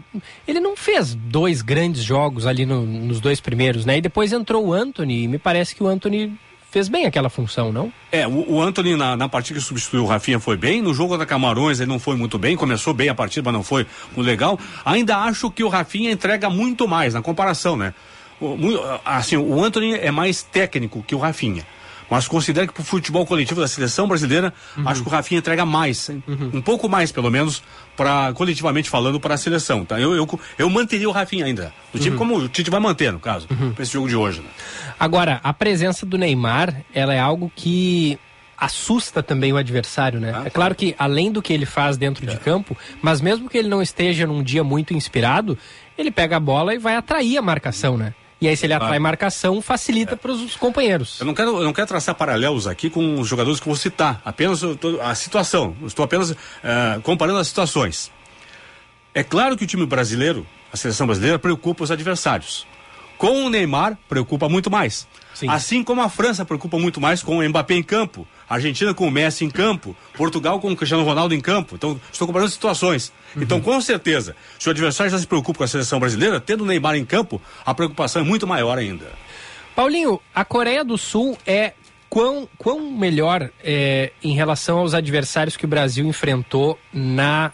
ele 0.47 0.59
não 0.59 0.77
fez 0.77 1.15
dois 1.15 1.63
grandes 1.63 2.03
jogos 2.03 2.45
ali 2.45 2.63
no, 2.63 2.85
nos 2.85 3.19
dois 3.19 3.41
primeiros, 3.41 3.87
né? 3.87 3.97
E 3.97 4.01
depois 4.01 4.31
entrou 4.31 4.67
o 4.67 4.71
Anthony 4.71 5.23
e 5.23 5.27
me 5.27 5.39
parece 5.39 5.73
que 5.73 5.81
o 5.81 5.87
Anthony 5.87 6.37
fez 6.77 6.89
bem 6.89 7.07
aquela 7.07 7.27
função, 7.27 7.71
não? 7.71 7.91
É, 8.11 8.27
o, 8.27 8.53
o 8.53 8.61
Anthony 8.61 8.95
na, 8.95 9.17
na 9.17 9.27
partida 9.27 9.59
que 9.59 9.65
substituiu 9.65 10.03
o 10.03 10.05
Rafinha 10.05 10.39
foi 10.39 10.55
bem, 10.55 10.79
no 10.79 10.93
jogo 10.93 11.17
da 11.17 11.25
Camarões 11.25 11.79
ele 11.79 11.89
não 11.89 11.97
foi 11.97 12.15
muito 12.15 12.37
bem, 12.37 12.55
começou 12.55 12.93
bem 12.93 13.09
a 13.09 13.15
partida, 13.15 13.45
mas 13.45 13.53
não 13.53 13.63
foi 13.63 13.87
muito 14.15 14.27
legal. 14.27 14.59
Ainda 14.85 15.17
acho 15.17 15.49
que 15.49 15.63
o 15.63 15.69
Rafinha 15.69 16.11
entrega 16.11 16.51
muito 16.51 16.87
mais 16.87 17.15
na 17.15 17.21
comparação, 17.21 17.75
né? 17.75 17.95
O, 18.39 18.55
assim, 19.03 19.37
o 19.37 19.63
Anthony 19.63 19.95
é 19.95 20.11
mais 20.11 20.43
técnico 20.43 21.01
que 21.01 21.15
o 21.15 21.17
Rafinha. 21.17 21.65
Mas 22.09 22.27
considero 22.27 22.67
que 22.67 22.73
para 22.73 22.81
o 22.81 22.85
futebol 22.85 23.25
coletivo 23.25 23.59
da 23.59 23.67
seleção 23.67 24.07
brasileira, 24.07 24.53
uhum. 24.77 24.87
acho 24.87 25.01
que 25.01 25.07
o 25.07 25.11
Rafinha 25.11 25.39
entrega 25.39 25.65
mais, 25.65 26.09
uhum. 26.09 26.51
um 26.53 26.61
pouco 26.61 26.87
mais, 26.87 27.11
pelo 27.11 27.29
menos, 27.29 27.61
para 27.95 28.31
coletivamente 28.33 28.89
falando, 28.89 29.19
para 29.19 29.35
a 29.35 29.37
seleção. 29.37 29.83
Tá? 29.83 29.99
Eu, 29.99 30.15
eu, 30.15 30.39
eu 30.57 30.69
manteria 30.69 31.09
o 31.09 31.11
Rafinha 31.11 31.45
ainda. 31.45 31.73
O 31.93 31.99
time, 31.99 32.11
uhum. 32.11 32.17
como 32.17 32.37
o 32.37 32.47
Tite 32.47 32.69
vai 32.69 32.79
manter, 32.79 33.11
no 33.11 33.19
caso, 33.19 33.47
uhum. 33.49 33.73
para 33.73 33.83
esse 33.83 33.93
jogo 33.93 34.07
de 34.07 34.15
hoje. 34.15 34.41
Né? 34.41 34.47
Agora, 34.99 35.39
a 35.43 35.53
presença 35.53 36.05
do 36.05 36.17
Neymar, 36.17 36.83
ela 36.93 37.13
é 37.13 37.19
algo 37.19 37.51
que 37.55 38.17
assusta 38.57 39.21
também 39.21 39.53
o 39.53 39.57
adversário, 39.57 40.19
né? 40.19 40.33
Ah, 40.35 40.43
é 40.47 40.49
claro 40.49 40.73
que 40.73 40.95
além 40.97 41.31
do 41.31 41.43
que 41.43 41.53
ele 41.53 41.65
faz 41.65 41.95
dentro 41.95 42.25
é. 42.25 42.33
de 42.33 42.37
campo, 42.39 42.75
mas 43.01 43.21
mesmo 43.21 43.47
que 43.47 43.57
ele 43.57 43.67
não 43.67 43.81
esteja 43.81 44.25
num 44.25 44.41
dia 44.41 44.63
muito 44.63 44.95
inspirado, 44.95 45.57
ele 45.95 46.09
pega 46.09 46.37
a 46.37 46.39
bola 46.39 46.73
e 46.73 46.79
vai 46.79 46.95
atrair 46.95 47.37
a 47.37 47.41
marcação, 47.41 47.95
né? 47.97 48.15
E 48.39 48.47
aí, 48.47 48.55
se 48.55 48.65
ele 48.67 48.73
atrai 48.73 48.89
Claro. 48.91 49.03
marcação, 49.03 49.61
facilita 49.63 50.15
para 50.15 50.31
os 50.31 50.55
companheiros. 50.55 51.19
Eu 51.19 51.25
não 51.25 51.33
quero, 51.33 51.57
eu 51.57 51.63
não 51.63 51.73
quero 51.73 51.87
traçar 51.87 52.13
paralelos 52.13 52.67
aqui 52.67 52.87
com 52.89 53.19
os 53.19 53.27
jogadores 53.27 53.59
que 53.59 53.65
vou 53.65 53.75
citar, 53.75 54.21
apenas 54.23 54.59
tô- 54.79 55.01
a 55.01 55.15
situação. 55.15 55.75
Estou 55.85 56.05
apenas 56.05 56.35
eh, 56.63 56.99
comparando 57.01 57.39
as 57.39 57.47
situações. 57.47 58.11
É 59.13 59.23
claro 59.23 59.57
que 59.57 59.63
o 59.63 59.67
time 59.67 59.85
brasileiro, 59.87 60.45
a 60.71 60.77
seleção 60.77 61.07
brasileira, 61.07 61.39
preocupa 61.39 61.83
os 61.83 61.89
adversários. 61.89 62.67
Com 63.17 63.45
o 63.45 63.49
Neymar, 63.49 63.97
preocupa 64.07 64.47
muito 64.47 64.69
mais. 64.69 65.07
Assim 65.47 65.83
como 65.83 66.01
a 66.01 66.09
França 66.09 66.45
preocupa 66.45 66.77
muito 66.79 67.01
mais 67.01 67.21
com 67.21 67.37
o 67.37 67.47
Mbappé 67.47 67.75
em 67.75 67.83
campo, 67.83 68.27
a 68.49 68.55
Argentina 68.55 68.93
com 68.93 69.07
o 69.07 69.11
Messi 69.11 69.45
em 69.45 69.49
campo, 69.49 69.95
Portugal 70.15 70.59
com 70.59 70.71
o 70.71 70.75
Cristiano 70.75 71.03
Ronaldo 71.03 71.33
em 71.35 71.41
campo. 71.41 71.75
Então, 71.75 71.99
estou 72.11 72.27
comparando 72.27 72.49
situações. 72.49 73.11
Então, 73.35 73.59
com 73.61 73.79
certeza, 73.81 74.35
se 74.57 74.67
o 74.67 74.71
adversário 74.71 75.11
já 75.11 75.17
se 75.19 75.27
preocupa 75.27 75.59
com 75.59 75.63
a 75.63 75.67
seleção 75.67 75.99
brasileira, 75.99 76.39
tendo 76.39 76.63
o 76.63 76.67
Neymar 76.67 76.95
em 76.95 77.05
campo, 77.05 77.41
a 77.65 77.73
preocupação 77.73 78.21
é 78.21 78.25
muito 78.25 78.47
maior 78.47 78.77
ainda. 78.77 79.05
Paulinho, 79.75 80.19
a 80.33 80.43
Coreia 80.43 80.83
do 80.83 80.97
Sul 80.97 81.37
é 81.45 81.73
quão, 82.09 82.47
quão 82.57 82.91
melhor 82.91 83.49
é, 83.63 84.11
em 84.23 84.33
relação 84.33 84.79
aos 84.79 84.93
adversários 84.93 85.55
que 85.57 85.65
o 85.65 85.67
Brasil 85.67 86.05
enfrentou 86.07 86.79
na 86.91 87.51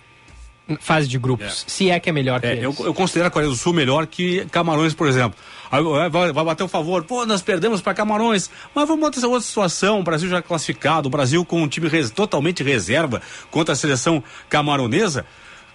fase 0.79 1.07
de 1.07 1.17
grupos? 1.17 1.63
Se 1.67 1.89
é 1.89 1.99
que 1.99 2.09
é 2.09 2.13
melhor 2.13 2.39
que 2.41 2.47
É, 2.47 2.51
eles. 2.53 2.63
eu, 2.63 2.75
eu 2.85 2.93
considero 2.93 3.27
a 3.27 3.31
Coreia 3.31 3.49
do 3.49 3.55
Sul 3.55 3.73
melhor 3.73 4.05
que 4.07 4.45
Camarões, 4.51 4.93
por 4.93 5.07
exemplo. 5.07 5.37
Aí 5.71 5.81
vai, 6.09 6.31
bater 6.31 6.63
o 6.63 6.67
favor, 6.67 7.03
pô, 7.03 7.25
nós 7.25 7.41
perdemos 7.41 7.81
para 7.81 7.93
Camarões, 7.95 8.49
mas 8.75 8.87
vamos 8.87 9.01
botar 9.01 9.17
essa 9.17 9.27
outra 9.27 9.41
situação, 9.47 9.99
o 9.99 10.03
Brasil 10.03 10.29
já 10.29 10.41
classificado, 10.41 11.07
o 11.07 11.09
Brasil 11.09 11.43
com 11.43 11.63
um 11.63 11.67
time 11.67 11.87
res- 11.87 12.11
totalmente 12.11 12.61
reserva 12.63 13.21
contra 13.49 13.73
a 13.73 13.75
seleção 13.75 14.23
camaronesa. 14.49 15.25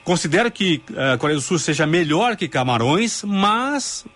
Considero 0.05 0.51
que 0.51 0.80
eh, 0.94 1.12
a 1.14 1.18
Coreia 1.18 1.36
do 1.36 1.42
Sul 1.42 1.59
seja 1.59 1.86
melhor 1.86 2.36
que 2.36 2.46
Camarões, 2.49 3.22
mas 3.24 4.07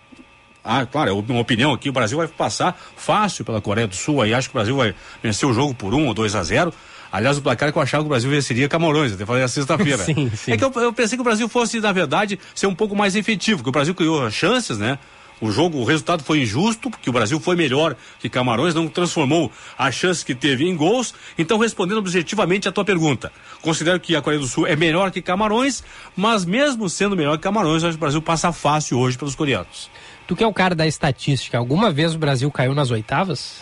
ah, 0.65 0.87
claro, 0.87 1.11
é 1.11 1.13
uma 1.13 1.41
opinião 1.41 1.73
aqui. 1.73 1.89
O 1.89 1.93
Brasil 1.93 2.17
vai 2.17 2.29
passar 2.29 2.81
fácil 2.97 3.45
pela 3.45 3.61
Coreia 3.61 3.89
do 3.89 3.97
Sul. 3.97 4.23
Aí 4.23 4.33
acho 4.33 4.49
que 4.49 4.55
o 4.55 4.59
Brasil 4.59 4.77
vai 4.77 4.95
vencer 5.21 5.49
o 5.49 5.53
jogo 5.53 5.75
por 5.75 5.93
um 5.93 6.07
ou 6.07 6.15
2 6.15 6.37
a 6.37 6.43
0 6.45 6.73
Aliás, 7.13 7.37
o 7.37 7.43
placar 7.43 7.71
que 7.71 7.77
eu 7.77 7.83
achava 7.83 8.03
que 8.03 8.07
o 8.07 8.09
Brasil 8.09 8.31
venceria 8.31 8.69
Camarões, 8.69 9.13
até 9.13 9.27
falei 9.27 9.43
na 9.43 9.49
sexta-feira. 9.49 9.99
Sim, 10.03 10.31
sim. 10.35 10.53
É 10.53 10.57
que 10.57 10.65
eu, 10.65 10.73
eu 10.77 10.93
pensei 10.95 11.19
que 11.19 11.21
o 11.21 11.25
Brasil 11.25 11.47
fosse, 11.47 11.79
na 11.79 11.93
verdade, 11.93 12.41
ser 12.55 12.67
um 12.67 12.75
pouco 12.75 12.97
mais 12.97 13.15
efetivo, 13.15 13.63
que 13.63 13.69
o 13.69 13.73
Brasil 13.73 13.95
criou 13.95 14.31
chances, 14.31 14.79
né? 14.79 14.99
O 15.43 15.51
jogo, 15.51 15.79
o 15.79 15.85
resultado 15.85 16.23
foi 16.23 16.41
injusto, 16.41 16.89
porque 16.89 17.11
o 17.11 17.13
Brasil 17.13 17.39
foi 17.41 17.57
melhor 17.57 17.97
que 18.21 18.29
Camarões, 18.29 18.77
não 18.77 18.87
transformou 18.87 19.51
as 19.77 19.93
chances 19.93 20.23
que 20.23 20.37
teve 20.37 20.65
em 20.69 20.77
gols. 20.77 21.13
Então, 21.37 21.59
respondendo 21.59 21.99
objetivamente 21.99 22.69
a 22.69 22.73
tua 22.73 22.85
pergunta, 22.85 23.33
considero 23.61 23.99
que 23.99 24.15
a 24.15 24.23
Coreia 24.23 24.41
do 24.41 24.47
Sul 24.47 24.69
é 24.69 24.77
melhor 24.77 25.11
que 25.11 25.21
Camarões, 25.21 25.83
mas 26.17 26.45
mesmo 26.45 26.89
sendo 26.89 27.17
melhor 27.17 27.37
que 27.37 27.43
Camarões, 27.43 27.83
acho 27.83 27.93
que 27.93 27.97
o 27.97 28.01
Brasil 28.01 28.23
passa 28.23 28.53
fácil 28.53 28.99
hoje 28.99 29.19
pelos 29.19 29.35
coreanos. 29.35 29.91
Tu 30.29 30.37
que 30.37 30.45
é 30.45 30.47
o 30.47 30.53
cara 30.53 30.77
da 30.77 30.87
estatística, 30.87 31.59
alguma 31.59 31.91
vez 31.91 32.15
o 32.15 32.19
Brasil 32.19 32.49
caiu 32.51 32.73
nas 32.73 32.93
oitavas? 32.93 33.61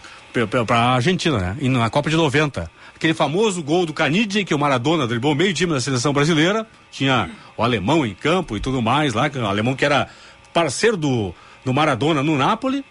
para 0.66 0.76
a 0.76 0.94
Argentina, 0.94 1.38
né? 1.38 1.56
E 1.60 1.68
na 1.68 1.90
Copa 1.90 2.10
de 2.10 2.16
90. 2.16 2.70
Aquele 3.00 3.14
famoso 3.14 3.62
gol 3.62 3.86
do 3.86 3.94
Canidia, 3.94 4.44
que 4.44 4.54
o 4.54 4.58
Maradona 4.58 5.06
driblou 5.06 5.34
meio 5.34 5.54
time 5.54 5.72
da 5.72 5.80
seleção 5.80 6.12
brasileira. 6.12 6.66
Tinha 6.90 7.30
o 7.56 7.62
alemão 7.62 8.04
em 8.04 8.12
campo 8.12 8.58
e 8.58 8.60
tudo 8.60 8.82
mais 8.82 9.14
lá, 9.14 9.30
o 9.34 9.46
alemão 9.46 9.74
que 9.74 9.86
era 9.86 10.06
parceiro 10.52 10.98
do, 10.98 11.34
do 11.64 11.72
Maradona 11.72 12.22
no 12.22 12.36
Napoli. 12.36 12.84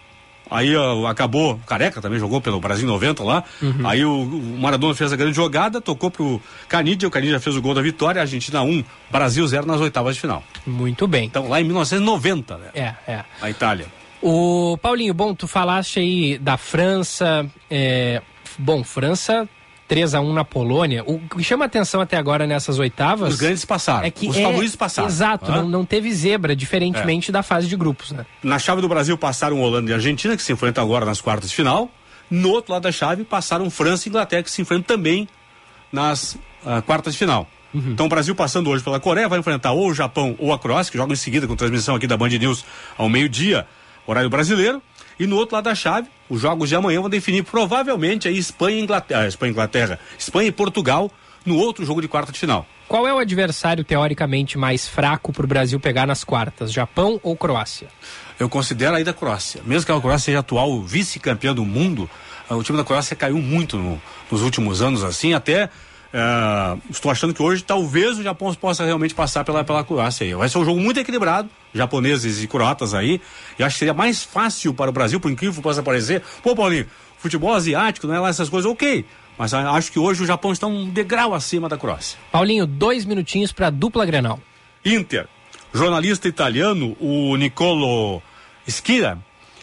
Aí 0.49 0.75
ó, 0.75 1.05
acabou, 1.05 1.59
Careca 1.67 2.01
também 2.01 2.17
jogou 2.17 2.41
pelo 2.41 2.59
Brasil 2.59 2.85
em 2.85 2.87
90 2.87 3.23
lá. 3.23 3.43
Uhum. 3.61 3.87
Aí 3.87 4.03
o, 4.03 4.23
o 4.23 4.57
Maradona 4.59 4.95
fez 4.95 5.13
a 5.13 5.15
grande 5.15 5.35
jogada, 5.35 5.79
tocou 5.79 6.09
pro 6.09 6.41
Canidia, 6.67 7.07
o 7.07 7.11
Canidia 7.11 7.39
fez 7.39 7.55
o 7.55 7.61
gol 7.61 7.75
da 7.75 7.81
vitória, 7.83 8.19
Argentina 8.19 8.63
1, 8.63 8.83
Brasil 9.11 9.45
0 9.47 9.67
nas 9.67 9.79
oitavas 9.79 10.15
de 10.15 10.21
final. 10.21 10.43
Muito 10.65 11.07
bem. 11.07 11.25
Então 11.25 11.47
lá 11.47 11.61
em 11.61 11.65
1990, 11.65 12.57
né? 12.57 12.69
É, 12.73 13.11
é. 13.11 13.23
A 13.39 13.47
Itália. 13.47 13.85
O 14.23 14.75
Paulinho, 14.81 15.13
bom, 15.13 15.35
tu 15.35 15.47
falaste 15.47 15.99
aí 15.99 16.39
da 16.39 16.57
França. 16.57 17.45
é, 17.69 18.23
Bom, 18.57 18.83
França 18.83 19.47
3 19.89 20.13
a 20.13 20.21
1 20.21 20.31
na 20.31 20.45
Polônia. 20.45 21.03
O 21.05 21.19
que 21.19 21.43
chama 21.43 21.65
atenção 21.65 21.99
até 21.99 22.15
agora 22.15 22.45
nessas 22.45 22.77
oitavas. 22.77 23.33
Os 23.33 23.39
grandes 23.39 23.65
passaram. 23.65 24.05
É 24.05 24.11
que 24.11 24.29
Os 24.29 24.37
é- 24.37 24.43
favoritos 24.43 24.75
passaram. 24.75 25.09
Exato, 25.09 25.51
não, 25.51 25.67
não 25.67 25.83
teve 25.83 26.13
zebra, 26.13 26.55
diferentemente 26.55 27.31
da 27.31 27.41
fase 27.41 27.67
de 27.67 27.75
grupos, 27.75 28.11
né? 28.11 28.25
Na 28.43 28.59
chave 28.59 28.81
do 28.81 28.87
Brasil 28.87 29.17
passaram 29.17 29.59
Holanda 29.59 29.89
e 29.89 29.93
Argentina, 29.93 30.37
que 30.37 30.43
se 30.43 30.53
enfrentam 30.53 30.83
agora 30.83 31.05
nas 31.05 31.19
quartas 31.19 31.49
de 31.49 31.55
final. 31.55 31.89
No 32.29 32.51
outro 32.51 32.71
lado 32.71 32.83
da 32.83 32.91
chave 32.91 33.23
passaram 33.23 33.67
França 33.71 34.07
e 34.07 34.09
Inglaterra, 34.09 34.43
que 34.43 34.51
se 34.51 34.61
enfrentam 34.61 34.95
também 34.95 35.27
nas 35.91 36.37
ah, 36.63 36.81
quartas 36.83 37.13
de 37.13 37.19
final. 37.19 37.47
Então 37.73 38.07
o 38.07 38.09
Brasil 38.09 38.33
passando 38.33 38.69
hoje 38.69 38.83
pela 38.83 38.99
Coreia 38.99 39.27
vai 39.27 39.37
enfrentar 39.37 39.71
ou 39.71 39.89
o 39.89 39.93
Japão 39.93 40.35
ou 40.39 40.53
a 40.53 40.57
Croácia, 40.57 40.91
que 40.91 40.97
jogam 40.97 41.13
em 41.13 41.17
seguida 41.17 41.47
com 41.47 41.55
transmissão 41.55 41.95
aqui 41.95 42.07
da 42.07 42.17
Band 42.17 42.29
News 42.29 42.65
ao 42.97 43.07
meio-dia, 43.09 43.67
horário 44.07 44.29
brasileiro. 44.29 44.81
E 45.19 45.27
no 45.27 45.35
outro 45.35 45.55
lado 45.55 45.65
da 45.65 45.75
chave, 45.75 46.07
os 46.29 46.39
jogos 46.41 46.69
de 46.69 46.75
amanhã 46.75 47.01
vão 47.01 47.09
definir 47.09 47.43
provavelmente 47.43 48.27
aí 48.27 48.37
Espanha 48.37 48.77
e 48.79 48.81
Inglaterra, 48.81 49.21
ah, 49.23 49.27
Espanha 49.27 49.49
e 49.49 49.53
Inglaterra, 49.53 49.99
Espanha 50.17 50.47
e 50.47 50.51
Portugal 50.51 51.11
no 51.45 51.57
outro 51.57 51.85
jogo 51.85 52.01
de 52.01 52.07
quarta 52.07 52.31
de 52.31 52.39
final. 52.39 52.65
Qual 52.87 53.07
é 53.07 53.13
o 53.13 53.19
adversário 53.19 53.83
teoricamente 53.83 54.57
mais 54.57 54.87
fraco 54.87 55.31
para 55.31 55.43
o 55.45 55.47
Brasil 55.47 55.79
pegar 55.79 56.07
nas 56.07 56.23
quartas? 56.23 56.71
Japão 56.71 57.19
ou 57.21 57.35
Croácia? 57.35 57.87
Eu 58.39 58.49
considero 58.49 58.95
aí 58.95 59.03
da 59.03 59.13
Croácia. 59.13 59.61
Mesmo 59.65 59.85
que 59.85 59.91
a 59.91 59.99
Croácia 60.01 60.25
seja 60.25 60.39
atual 60.39 60.81
vice-campeã 60.81 61.53
do 61.53 61.63
mundo, 61.65 62.09
ah, 62.49 62.55
o 62.55 62.63
time 62.63 62.77
da 62.77 62.83
Croácia 62.83 63.15
caiu 63.15 63.37
muito 63.37 63.77
no- 63.77 64.01
nos 64.31 64.41
últimos 64.41 64.81
anos, 64.81 65.03
assim, 65.03 65.33
até. 65.33 65.69
Ah, 66.13 66.77
estou 66.89 67.11
achando 67.11 67.33
que 67.33 67.41
hoje 67.41 67.63
talvez 67.63 68.17
o 68.17 68.23
Japão 68.23 68.53
possa 68.55 68.83
realmente 68.85 69.13
passar 69.13 69.43
pela, 69.43 69.63
pela 69.63 69.83
Croácia 69.83 70.25
aí. 70.25 70.33
Vai 70.33 70.49
ser 70.49 70.57
um 70.57 70.65
jogo 70.65 70.79
muito 70.79 70.99
equilibrado, 70.99 71.49
japoneses 71.73 72.43
e 72.43 72.47
croatas 72.47 72.93
aí. 72.93 73.21
E 73.57 73.63
acho 73.63 73.75
que 73.75 73.79
seria 73.79 73.93
mais 73.93 74.23
fácil 74.23 74.73
para 74.73 74.89
o 74.89 74.93
Brasil, 74.93 75.19
por 75.19 75.31
incrível 75.31 75.55
que 75.55 75.61
possa 75.61 75.83
parecer. 75.83 76.23
Pô, 76.41 76.55
Paulinho, 76.55 76.87
futebol 77.17 77.53
asiático, 77.53 78.07
não 78.07 78.15
é 78.15 78.19
lá 78.19 78.29
essas 78.29 78.49
coisas, 78.49 78.69
ok. 78.69 79.05
Mas 79.37 79.53
acho 79.53 79.91
que 79.91 79.99
hoje 79.99 80.23
o 80.23 80.25
Japão 80.25 80.51
está 80.51 80.67
um 80.67 80.89
degrau 80.89 81.33
acima 81.33 81.69
da 81.69 81.77
Croácia. 81.77 82.17
Paulinho, 82.31 82.65
dois 82.65 83.05
minutinhos 83.05 83.51
para 83.51 83.69
dupla 83.69 84.05
Grenal. 84.05 84.39
Inter. 84.83 85.27
Jornalista 85.73 86.27
italiano, 86.27 86.97
o 86.99 87.35
Nicolo 87.35 88.21
Schira, 88.67 89.19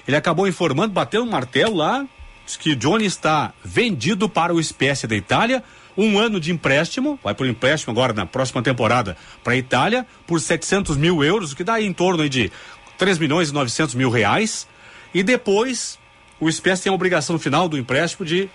ele 0.07 0.17
acabou 0.17 0.47
informando, 0.47 0.93
bateu 0.93 1.23
um 1.23 1.29
martelo 1.29 1.77
lá, 1.77 2.07
diz 2.45 2.57
que 2.57 2.77
Johnny 2.77 3.05
está 3.05 3.53
vendido 3.65 4.29
para 4.29 4.55
o 4.55 4.61
Espécie 4.61 5.07
da 5.07 5.17
Itália, 5.17 5.65
um 5.97 6.19
ano 6.19 6.39
de 6.39 6.53
empréstimo, 6.53 7.19
vai 7.23 7.35
por 7.35 7.47
empréstimo 7.47 7.93
agora 7.93 8.13
na 8.13 8.27
próxima 8.27 8.63
temporada 8.63 9.17
para 9.43 9.55
a 9.55 9.57
Itália, 9.57 10.07
por 10.27 10.41
700 10.41 10.97
mil 10.97 11.25
euros, 11.25 11.53
o 11.53 11.57
que 11.57 11.65
dá 11.65 11.81
em 11.81 11.93
torno 11.93 12.29
de 12.29 12.53
3 12.99 13.19
milhões 13.19 13.51
e 13.51 13.55
900 13.55 13.95
mil 13.95 14.11
reais, 14.11 14.67
e 15.15 15.23
depois 15.23 15.99
o 16.39 16.49
Espécie 16.49 16.85
tem 16.85 16.93
a 16.93 16.95
obrigação 16.95 17.39
final 17.39 17.69
do 17.69 17.79
empréstimo 17.79 18.27
de 18.27 18.51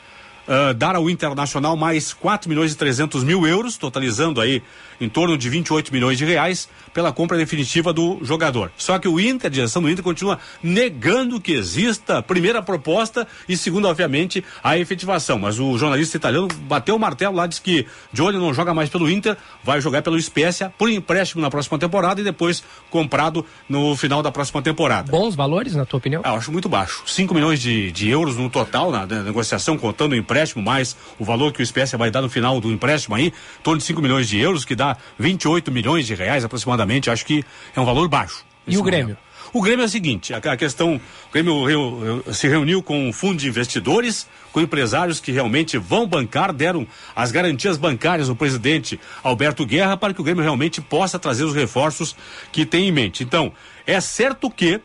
ah, 0.51 0.73
dar 0.73 0.97
ao 0.97 1.09
Internacional 1.09 1.77
mais 1.77 2.11
4 2.11 2.49
milhões 2.49 2.73
e 2.73 2.75
300 2.75 3.23
mil 3.23 3.47
euros, 3.47 3.77
totalizando 3.77 4.41
aí 4.41 4.61
em 4.99 5.07
torno 5.07 5.37
de 5.37 5.49
28 5.49 5.93
milhões 5.93 6.17
de 6.17 6.25
reais 6.25 6.67
pela 6.93 7.13
compra 7.13 7.37
definitiva 7.37 7.93
do 7.93 8.19
jogador. 8.21 8.69
Só 8.77 8.99
que 8.99 9.07
o 9.07 9.17
Inter, 9.17 9.47
a 9.47 9.49
direção 9.49 9.81
do 9.81 9.89
Inter, 9.89 10.03
continua 10.03 10.37
negando 10.61 11.39
que 11.39 11.53
exista 11.53 12.21
primeira 12.21 12.61
proposta 12.61 13.25
e, 13.47 13.55
segundo, 13.55 13.87
obviamente, 13.87 14.43
a 14.61 14.77
efetivação. 14.77 15.39
Mas 15.39 15.57
o 15.57 15.77
jornalista 15.77 16.17
italiano 16.17 16.49
bateu 16.67 16.97
o 16.97 16.99
martelo 16.99 17.35
lá, 17.35 17.47
disse 17.47 17.61
que 17.61 17.87
Johnny 18.11 18.37
não 18.37 18.53
joga 18.53 18.73
mais 18.73 18.89
pelo 18.89 19.09
Inter, 19.09 19.37
vai 19.63 19.79
jogar 19.79 20.01
pelo 20.01 20.21
Spezia 20.21 20.71
por 20.77 20.89
empréstimo 20.89 21.41
na 21.41 21.49
próxima 21.49 21.79
temporada 21.79 22.19
e 22.19 22.23
depois 22.25 22.61
comprado 22.89 23.45
no 23.69 23.95
final 23.95 24.21
da 24.21 24.31
próxima 24.31 24.61
temporada. 24.61 25.09
Bons 25.09 25.33
valores, 25.33 25.75
na 25.75 25.85
tua 25.85 25.97
opinião? 25.97 26.21
Ah, 26.25 26.31
eu 26.31 26.35
acho 26.35 26.51
muito 26.51 26.67
baixo. 26.67 27.03
5 27.07 27.33
milhões 27.33 27.61
de, 27.61 27.91
de 27.91 28.09
euros 28.09 28.35
no 28.35 28.49
total 28.49 28.91
na, 28.91 29.05
na 29.05 29.23
negociação, 29.23 29.77
contando 29.77 30.11
o 30.11 30.15
empréstimo, 30.15 30.40
mais 30.61 30.95
o 31.19 31.25
valor 31.25 31.51
que 31.53 31.61
o 31.61 31.63
Espécie 31.63 31.95
vai 31.97 32.09
dar 32.09 32.21
no 32.21 32.29
final 32.29 32.59
do 32.59 32.71
empréstimo 32.71 33.15
aí, 33.15 33.27
em 33.27 33.61
torno 33.63 33.77
de 33.79 33.83
5 33.85 34.01
milhões 34.01 34.27
de 34.27 34.39
euros, 34.39 34.65
que 34.65 34.75
dá 34.75 34.97
28 35.19 35.71
milhões 35.71 36.07
de 36.07 36.15
reais 36.15 36.43
aproximadamente. 36.43 37.09
Acho 37.09 37.25
que 37.25 37.43
é 37.75 37.79
um 37.79 37.85
valor 37.85 38.07
baixo. 38.07 38.43
E 38.67 38.77
o 38.77 38.83
Grêmio? 38.83 39.17
O 39.53 39.61
Grêmio 39.61 39.83
é 39.83 39.85
o 39.85 39.89
seguinte, 39.89 40.33
a, 40.33 40.55
questão, 40.55 40.95
o 40.95 41.31
Grêmio 41.33 42.23
se 42.31 42.47
reuniu 42.47 42.81
com 42.81 43.09
um 43.09 43.11
fundo 43.11 43.37
de 43.37 43.49
investidores, 43.49 44.25
com 44.53 44.61
empresários 44.61 45.19
que 45.19 45.29
realmente 45.29 45.77
vão 45.77 46.07
bancar, 46.07 46.53
deram 46.53 46.87
as 47.13 47.33
garantias 47.33 47.75
bancárias 47.75 48.29
ao 48.29 48.35
presidente 48.35 48.97
Alberto 49.21 49.65
Guerra 49.65 49.97
para 49.97 50.13
que 50.13 50.21
o 50.21 50.23
Grêmio 50.23 50.41
realmente 50.41 50.79
possa 50.79 51.19
trazer 51.19 51.43
os 51.43 51.53
reforços 51.53 52.15
que 52.49 52.65
tem 52.65 52.87
em 52.87 52.91
mente. 52.93 53.23
Então, 53.23 53.51
é 53.85 53.99
certo 53.99 54.49
que 54.49 54.79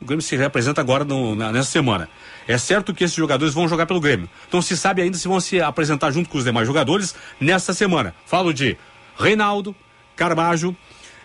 o 0.00 0.04
Grêmio 0.04 0.22
se 0.22 0.36
representa 0.36 0.80
agora 0.80 1.04
no- 1.04 1.36
na- 1.36 1.52
nessa 1.52 1.70
semana. 1.70 2.08
É 2.48 2.56
certo 2.56 2.94
que 2.94 3.04
esses 3.04 3.14
jogadores 3.14 3.52
vão 3.52 3.68
jogar 3.68 3.84
pelo 3.84 4.00
Grêmio. 4.00 4.28
Então 4.48 4.62
se 4.62 4.74
sabe 4.74 5.02
ainda 5.02 5.18
se 5.18 5.28
vão 5.28 5.38
se 5.38 5.60
apresentar 5.60 6.10
junto 6.10 6.30
com 6.30 6.38
os 6.38 6.44
demais 6.44 6.66
jogadores 6.66 7.14
nessa 7.38 7.74
semana. 7.74 8.14
Falo 8.24 8.54
de 8.54 8.76
Reinaldo, 9.18 9.76
Carbajo, 10.16 10.74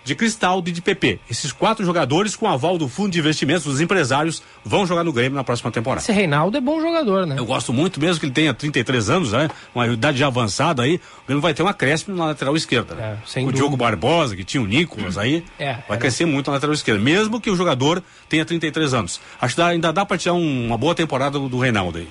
de 0.03 0.15
Cristaldo 0.15 0.69
e 0.69 0.73
de 0.73 0.81
PP. 0.81 1.19
Esses 1.29 1.51
quatro 1.51 1.85
jogadores, 1.85 2.35
com 2.35 2.47
aval 2.47 2.77
do 2.77 2.87
fundo 2.89 3.11
de 3.11 3.19
investimentos 3.19 3.63
dos 3.63 3.79
empresários, 3.81 4.43
vão 4.63 4.85
jogar 4.85 5.03
no 5.03 5.13
Grêmio 5.13 5.35
na 5.35 5.43
próxima 5.43 5.71
temporada. 5.71 6.01
Esse 6.01 6.11
Reinaldo 6.11 6.57
é 6.57 6.61
bom 6.61 6.81
jogador, 6.81 7.25
né? 7.25 7.35
Eu 7.37 7.45
gosto 7.45 7.71
muito, 7.71 7.99
mesmo 7.99 8.19
que 8.19 8.25
ele 8.25 8.33
tenha 8.33 8.53
33 8.53 9.09
anos, 9.09 9.31
né? 9.31 9.49
Uma 9.73 9.87
idade 9.87 10.17
já 10.17 10.27
avançada 10.27 10.83
aí, 10.83 10.95
o 11.23 11.25
Grêmio 11.27 11.41
vai 11.41 11.53
ter 11.53 11.63
um 11.63 11.67
acréscimo 11.67 12.15
na 12.17 12.25
lateral 12.25 12.55
esquerda. 12.55 12.95
Né? 12.95 13.17
É, 13.35 13.39
o. 13.41 13.51
Diogo 13.51 13.77
Barbosa, 13.77 14.35
que 14.35 14.43
tinha 14.43 14.61
o 14.61 14.65
Nicolas 14.67 15.17
aí, 15.17 15.43
É, 15.59 15.73
vai 15.87 15.97
é. 15.97 15.99
crescer 15.99 16.25
muito 16.25 16.47
na 16.47 16.53
lateral 16.55 16.73
esquerda, 16.73 17.01
mesmo 17.01 17.39
que 17.39 17.49
o 17.49 17.55
jogador 17.55 18.03
tenha 18.27 18.43
33 18.43 18.93
anos. 18.93 19.21
Acho 19.41 19.55
que 19.55 19.61
ainda 19.61 19.93
dá 19.93 20.05
pra 20.05 20.17
tirar 20.17 20.33
um- 20.33 20.67
uma 20.67 20.77
boa 20.77 20.93
temporada 20.95 21.39
do, 21.39 21.47
do 21.47 21.59
Reinaldo 21.59 21.99
aí. 21.99 22.07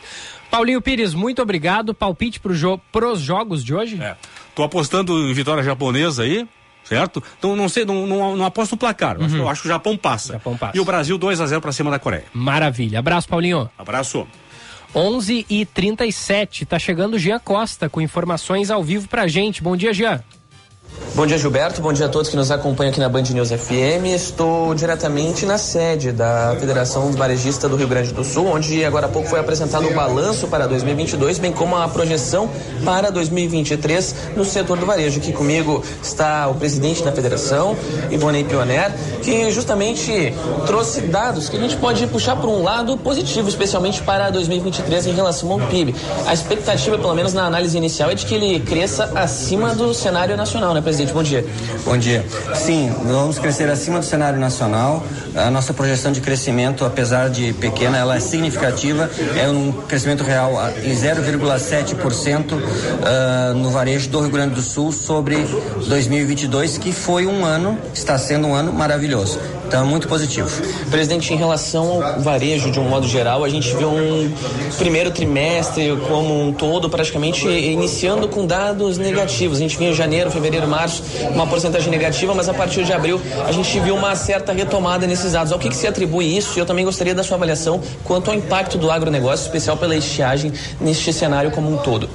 Paulinho 0.51 0.83
Pires, 0.83 1.15
muito 1.15 1.41
obrigado. 1.41 1.95
Palpite 1.95 2.39
pro 2.39 2.55
jo 2.55 2.79
pros 2.93 3.21
jogos 3.21 3.65
de 3.65 3.75
hoje? 3.75 3.99
É. 4.03 4.17
Tô 4.55 4.63
apostando 4.63 5.31
em 5.31 5.33
vitória 5.33 5.63
japonesa 5.63 6.25
aí, 6.25 6.47
certo? 6.85 7.23
Então 7.39 7.55
não 7.57 7.69
sei, 7.69 7.85
não, 7.85 8.07
não, 8.07 8.37
não 8.37 8.45
aposto 8.45 8.73
no 8.73 8.79
placar. 8.79 9.17
Acho- 9.23 9.37
Eu 9.37 9.49
acho 9.49 9.63
que 9.63 9.69
o 9.69 9.71
Japão 9.71 9.97
passa. 9.97 10.35
E 10.77 10.81
o 10.81 10.85
Brasil 10.85 11.17
2 11.19 11.41
a 11.41 11.47
0 11.47 11.61
pra 11.61 11.73
cima 11.73 11.91
da 11.91 11.99
Coreia. 11.99 12.25
Maravilha. 12.33 12.99
Abraço, 12.99 13.29
Paulinho. 13.29 13.71
Abraço. 13.79 14.27
11 14.95 15.47
e 15.49 15.65
37 15.65 16.67
tá 16.67 16.79
chegando 16.79 17.15
o 17.15 17.19
Jean 17.19 17.39
Costa 17.39 17.89
com 17.89 18.01
informações 18.01 18.71
ao 18.71 18.83
vivo 18.85 19.09
pra 19.09 19.27
gente. 19.27 19.63
Bom 19.63 19.77
dia, 19.77 19.95
Jean. 19.95 20.23
Bom 21.15 21.27
dia, 21.27 21.37
Gilberto. 21.37 21.83
Bom 21.83 21.93
dia 21.93 22.07
a 22.07 22.09
todos 22.09 22.31
que 22.31 22.37
nos 22.37 22.51
acompanham 22.51 22.91
aqui 22.91 22.99
na 22.99 23.09
Band 23.09 23.23
News 23.23 23.51
FM. 23.51 24.07
Estou 24.15 24.75
diretamente 24.75 25.45
na 25.45 25.59
sede 25.59 26.11
da 26.11 26.57
Federação 26.59 27.13
Varejista 27.13 27.69
do 27.69 27.77
Rio 27.77 27.87
Grande 27.87 28.13
do 28.13 28.25
Sul, 28.25 28.47
onde 28.47 28.83
agora 28.85 29.07
há 29.07 29.09
pouco 29.11 29.29
foi 29.29 29.39
apresentado 29.39 29.87
o 29.87 29.95
balanço 29.95 30.49
para 30.49 30.67
2022, 30.67 31.39
bem 31.39 31.53
como 31.53 31.77
a 31.77 31.87
projeção 31.87 32.49
para 32.83 33.11
2023 33.11 34.15
no 34.37 34.45
setor 34.45 34.79
do 34.79 34.87
varejo. 34.87 35.19
Aqui 35.19 35.33
comigo 35.33 35.85
está 36.03 36.49
o 36.49 36.55
presidente 36.55 37.03
da 37.03 37.13
federação, 37.13 37.77
Ivonei 38.11 38.45
Pioner, 38.45 38.91
que 39.23 39.51
justamente 39.51 40.33
trouxe 40.67 41.03
dados 41.03 41.51
que 41.51 41.59
a 41.59 41.61
gente 41.61 41.77
pode 41.77 42.07
puxar 42.07 42.37
por 42.37 42.49
um 42.49 42.63
lado 42.63 42.97
positivo, 42.97 43.51
especialmente 43.51 44.01
para 44.03 44.31
2023 44.31 45.09
em 45.09 45.13
relação 45.13 45.53
ao 45.53 45.61
PIB. 45.61 45.95
A 46.27 46.33
expectativa, 46.33 46.97
pelo 46.97 47.15
menos 47.15 47.35
na 47.35 47.45
análise 47.45 47.77
inicial, 47.77 48.11
é 48.11 48.15
de 48.15 48.25
que 48.25 48.35
ele 48.35 48.61
cresça 48.61 49.13
acima 49.15 49.75
do 49.75 49.93
cenário 49.93 50.37
nacional, 50.39 50.73
né, 50.73 50.81
presidente? 50.83 51.13
Bom 51.13 51.23
dia. 51.23 51.45
Bom 51.85 51.97
dia. 51.97 52.25
Sim, 52.55 52.93
vamos 53.05 53.39
crescer 53.39 53.69
acima 53.71 53.99
do 54.01 54.05
cenário 54.05 54.39
nacional. 54.39 55.05
A 55.35 55.51
nossa 55.51 55.73
projeção 55.73 56.13
de 56.13 56.21
crescimento, 56.21 56.85
apesar 56.85 57.31
de 57.31 57.53
pequena, 57.55 57.97
ela 57.97 58.17
é 58.17 58.21
significativa. 58.21 59.11
É 59.37 59.49
um 59.49 59.73
crescimento 59.73 60.23
real 60.23 60.53
em 60.83 60.95
0,7% 60.95 62.61
ah, 63.05 63.53
no 63.55 63.71
varejo 63.71 64.09
do 64.09 64.21
Rio 64.21 64.31
Grande 64.31 64.55
do 64.55 64.63
Sul 64.63 64.93
sobre 64.93 65.37
2022, 65.87 66.79
que 66.79 66.93
foi 66.93 67.27
um 67.27 67.45
ano, 67.45 67.79
está 67.95 68.19
sendo 68.19 68.49
um 68.49 68.55
ano 68.55 68.73
maravilhoso. 68.73 69.39
Então, 69.73 69.87
muito 69.87 70.07
positivo. 70.07 70.51
Presidente, 70.91 71.33
em 71.33 71.37
relação 71.39 72.03
ao 72.03 72.21
varejo 72.21 72.71
de 72.71 72.79
um 72.79 72.91
modo 72.91 73.09
geral, 73.09 73.43
a 73.43 73.49
gente 73.49 73.75
viu 73.75 73.89
um 73.89 74.31
primeiro 74.77 75.11
trimestre 75.11 75.97
como 76.09 76.49
um 76.49 76.53
todo 76.53 76.91
praticamente 76.91 77.49
iniciando 77.49 78.29
com 78.29 78.45
dados 78.45 78.99
negativos. 78.99 79.57
A 79.57 79.61
gente 79.63 79.79
vinha 79.79 79.89
em 79.89 79.95
janeiro, 79.95 80.31
fevereiro, 80.31 80.69
março, 80.69 81.03
uma 81.31 81.47
porcentagem 81.47 81.91
negativa, 81.91 82.35
mas 82.35 82.51
a 82.51 82.53
partir 82.53 82.85
de 82.85 82.93
abril 82.93 83.19
a 83.47 83.51
gente 83.51 83.81
viu 83.81 83.95
uma 83.95 84.15
certa 84.15 84.53
retomada 84.53 85.07
nesses 85.07 85.33
dados. 85.33 85.51
Ao 85.55 85.59
que, 85.59 85.71
que 85.71 85.77
se 85.77 85.87
atribui 85.87 86.37
isso? 86.37 86.59
E 86.59 86.61
eu 86.61 86.67
também 86.67 86.85
gostaria 86.85 87.15
da 87.15 87.25
sua 87.25 87.39
avaliação 87.39 87.81
quanto 88.05 88.31
ao 88.31 88.37
impacto 88.37 88.77
do 88.77 88.91
agronegócio, 88.91 89.47
especial 89.47 89.79
pela 89.79 89.97
estiagem, 89.97 90.53
neste 90.83 91.15
cenário 91.15 91.51
como 91.51 91.73
um 91.73 91.79
todo. 91.79 92.11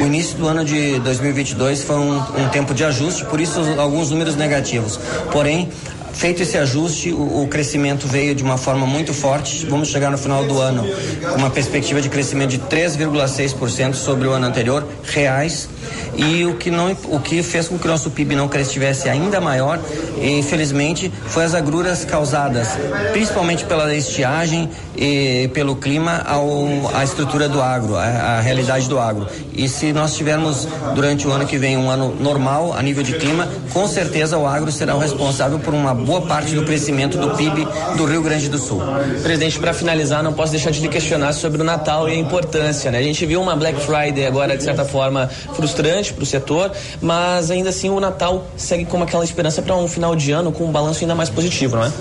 O 0.00 0.06
início 0.06 0.38
do 0.38 0.48
ano 0.48 0.64
de 0.64 0.98
2022 1.00 1.82
foi 1.82 1.96
um, 1.96 2.16
um 2.16 2.48
tempo 2.50 2.72
de 2.72 2.82
ajuste, 2.82 3.26
por 3.26 3.42
isso 3.42 3.60
alguns 3.76 4.08
números 4.08 4.36
negativos. 4.36 4.98
Porém, 5.30 5.70
feito 6.14 6.42
esse 6.42 6.56
ajuste, 6.56 7.12
o, 7.12 7.42
o 7.42 7.48
crescimento 7.48 8.06
veio 8.06 8.34
de 8.34 8.42
uma 8.42 8.56
forma 8.56 8.86
muito 8.86 9.12
forte. 9.12 9.66
Vamos 9.66 9.88
chegar 9.88 10.10
no 10.10 10.18
final 10.18 10.44
do 10.44 10.60
ano 10.60 10.84
com 11.30 11.38
uma 11.38 11.50
perspectiva 11.50 12.00
de 12.00 12.08
crescimento 12.08 12.50
de 12.50 12.58
3,6% 12.58 13.94
sobre 13.94 14.28
o 14.28 14.32
ano 14.32 14.46
anterior, 14.46 14.86
reais. 15.04 15.68
E 16.16 16.44
o 16.44 16.54
que 16.54 16.70
não, 16.70 16.96
o 17.10 17.20
que 17.20 17.42
fez 17.42 17.68
com 17.68 17.78
que 17.78 17.86
o 17.86 17.90
nosso 17.90 18.10
PIB 18.10 18.36
não 18.36 18.48
estivesse 18.54 19.08
ainda 19.08 19.40
maior, 19.40 19.80
infelizmente, 20.20 21.12
foi 21.26 21.44
as 21.44 21.54
agruras 21.54 22.04
causadas, 22.04 22.68
principalmente 23.12 23.64
pela 23.64 23.92
estiagem 23.94 24.70
e 24.96 25.48
pelo 25.52 25.76
clima, 25.76 26.22
ao, 26.24 26.66
à 26.94 27.02
estrutura 27.02 27.48
do 27.48 27.60
agro, 27.60 27.96
à, 27.96 28.40
realidade 28.40 28.88
do 28.88 28.98
agro. 28.98 29.26
E 29.52 29.68
se 29.68 29.92
nós 29.92 30.14
tivermos 30.14 30.68
durante 30.94 31.26
o 31.26 31.32
ano 31.32 31.46
que 31.46 31.58
vem 31.58 31.76
um 31.76 31.90
ano 31.90 32.14
normal 32.20 32.74
a 32.76 32.82
nível 32.82 33.02
de 33.02 33.14
clima, 33.14 33.48
com 33.72 33.86
certeza 33.88 34.38
o 34.38 34.46
agro 34.46 34.70
será 34.70 34.94
o 34.94 34.98
responsável 34.98 35.58
por 35.58 35.74
uma 35.74 35.94
boa 35.94 36.22
parte 36.22 36.54
do 36.54 36.64
crescimento 36.64 37.18
do 37.18 37.30
PIB 37.30 37.66
do 37.96 38.04
Rio 38.04 38.22
Grande 38.22 38.48
do 38.48 38.58
Sul. 38.58 38.80
Presidente, 39.22 39.58
para 39.58 39.72
finalizar, 39.72 40.22
não 40.22 40.32
posso 40.32 40.52
deixar 40.52 40.70
de 40.70 40.80
lhe 40.80 40.88
questionar 40.88 41.32
sobre 41.32 41.60
o 41.60 41.64
Natal 41.64 42.08
e 42.08 42.12
a 42.12 42.16
importância, 42.16 42.90
né? 42.90 42.98
A 42.98 43.02
gente 43.02 43.24
viu 43.26 43.40
uma 43.40 43.56
Black 43.56 43.80
Friday 43.80 44.26
agora, 44.26 44.56
de 44.56 44.62
certa 44.62 44.84
forma, 44.84 45.28
frustrante 45.74 46.12
para 46.12 46.22
o 46.22 46.26
setor, 46.26 46.72
mas 47.02 47.50
ainda 47.50 47.70
assim 47.70 47.90
o 47.90 47.98
Natal 47.98 48.46
segue 48.56 48.84
como 48.84 49.02
aquela 49.04 49.24
esperança 49.24 49.60
para 49.60 49.74
um 49.74 49.88
final 49.88 50.14
de 50.14 50.30
ano 50.30 50.52
com 50.52 50.64
um 50.64 50.72
balanço 50.72 51.00
ainda 51.02 51.14
mais 51.14 51.28
positivo, 51.28 51.76
não 51.76 51.84
é? 51.84 51.92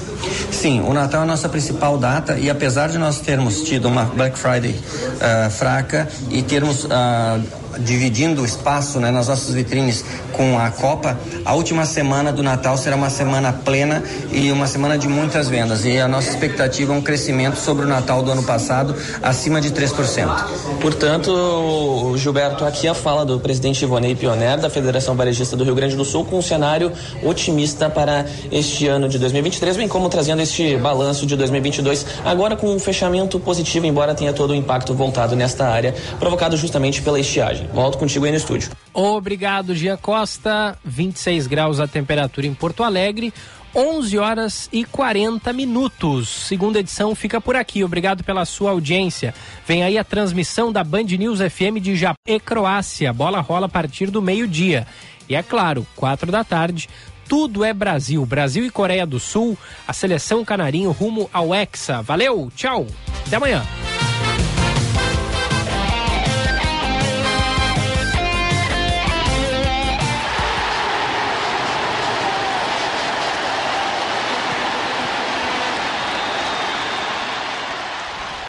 Sim, 0.51 0.82
o 0.82 0.93
Natal 0.93 1.21
é 1.21 1.24
a 1.24 1.28
nossa 1.28 1.49
principal 1.49 1.97
data 1.97 2.38
e 2.38 2.49
apesar 2.49 2.89
de 2.89 2.97
nós 2.97 3.19
termos 3.19 3.61
tido 3.61 3.88
uma 3.88 4.05
Black 4.05 4.38
Friday 4.38 4.76
ah, 5.19 5.49
fraca 5.49 6.07
e 6.30 6.41
termos 6.43 6.88
ah, 6.89 7.39
dividindo 7.80 8.41
o 8.41 8.45
espaço 8.45 8.99
né, 8.99 9.11
nas 9.11 9.28
nossas 9.28 9.53
vitrines 9.53 10.03
com 10.32 10.57
a 10.57 10.69
Copa, 10.71 11.17
a 11.45 11.53
última 11.53 11.86
semana 11.86 12.32
do 12.32 12.43
Natal 12.43 12.78
será 12.78 12.95
uma 12.95 13.09
semana 13.09 13.53
plena 13.53 14.03
e 14.32 14.51
uma 14.51 14.67
semana 14.67 14.97
de 14.97 15.07
muitas 15.07 15.47
vendas. 15.47 15.86
E 15.86 15.99
a 15.99 16.07
nossa 16.07 16.30
expectativa 16.30 16.93
é 16.93 16.97
um 16.97 17.01
crescimento 17.01 17.57
sobre 17.57 17.86
o 17.86 17.88
Natal 17.88 18.21
do 18.24 18.32
ano 18.32 18.43
passado 18.43 18.95
acima 19.21 19.61
de 19.61 19.71
3%. 19.71 20.28
Portanto, 20.82 22.13
Gilberto, 22.17 22.65
aqui 22.65 22.88
a 22.88 22.93
fala 22.93 23.26
do 23.26 23.39
presidente 23.39 23.84
Ivonei 23.84 24.15
Pioner, 24.15 24.59
da 24.59 24.69
Federação 24.69 25.15
Varejista 25.15 25.55
do 25.55 25.63
Rio 25.63 25.76
Grande 25.76 25.95
do 25.95 26.05
Sul, 26.05 26.26
com 26.26 26.38
um 26.38 26.41
cenário 26.41 26.91
otimista 27.24 27.89
para 27.89 28.26
este 28.51 28.88
ano 28.88 29.07
de 29.07 29.17
2023, 29.19 29.78
bem 29.78 29.88
como 29.88 30.09
trazendo 30.09 30.41
este 30.41 30.78
balanço 30.78 31.26
de 31.26 31.36
2022, 31.36 32.05
agora 32.26 32.55
com 32.55 32.74
um 32.74 32.80
fechamento 32.80 33.39
positivo, 33.39 33.86
embora 33.86 34.13
tenha 34.15 34.34
todo 34.34 34.51
o 34.51 34.55
impacto 34.55 34.93
voltado 34.93 35.36
nesta 35.36 35.67
área, 35.67 35.93
provocado 36.19 36.57
justamente 36.57 37.01
pela 37.01 37.19
estiagem. 37.19 37.62
Volto 37.74 37.97
contigo 37.97 38.26
aí 38.26 38.32
no 38.32 38.38
estúdio. 38.38 38.72
Obrigado, 38.93 39.76
Gia 39.76 39.97
Costa. 39.97 40.78
26 40.84 41.47
graus 41.47 41.80
a 41.80 41.88
temperatura 41.88 42.47
em 42.47 42.53
Porto 42.53 42.84
Alegre. 42.84 43.34
11 43.76 44.20
horas 44.20 44.70
e 44.72 44.86
40 44.86 45.51
minutos. 45.51 46.30
Segunda 46.30 46.80
edição 46.80 47.16
fica 47.16 47.41
por 47.41 47.55
aqui. 47.55 47.84
Obrigado 47.84 48.24
pela 48.24 48.45
sua 48.45 48.70
audiência. 48.70 49.34
Vem 49.66 49.84
aí 49.84 49.97
a 49.97 50.03
transmissão 50.03 50.72
da 50.72 50.84
Band 50.84 51.05
News 51.05 51.39
FM 51.39 51.82
de 51.82 51.95
Japão 51.95 52.18
e 52.28 52.39
Croácia. 52.39 53.11
Bola 53.11 53.41
rola 53.41 53.66
a 53.66 53.70
partir 53.70 54.11
do 54.11 54.22
meio-dia. 54.22 54.86
E 55.28 55.36
é 55.36 55.41
claro, 55.41 55.88
quatro 55.95 56.32
da 56.32 56.43
tarde. 56.43 56.88
Tudo 57.28 57.64
é 57.64 57.74
Brasil. 57.74 58.24
Brasil 58.26 58.64
e 58.64 58.70
Coreia 58.70 59.07
do 59.07 59.20
Sul. 59.20 59.57
A 59.88 59.93
seleção 59.93 60.45
canarinho 60.45 60.91
rumo 60.91 61.28
ao 61.34 61.53
Hexa. 61.55 62.01
Valeu, 62.03 62.51
tchau. 62.55 62.86
Até 63.26 63.38
amanhã. 63.38 63.64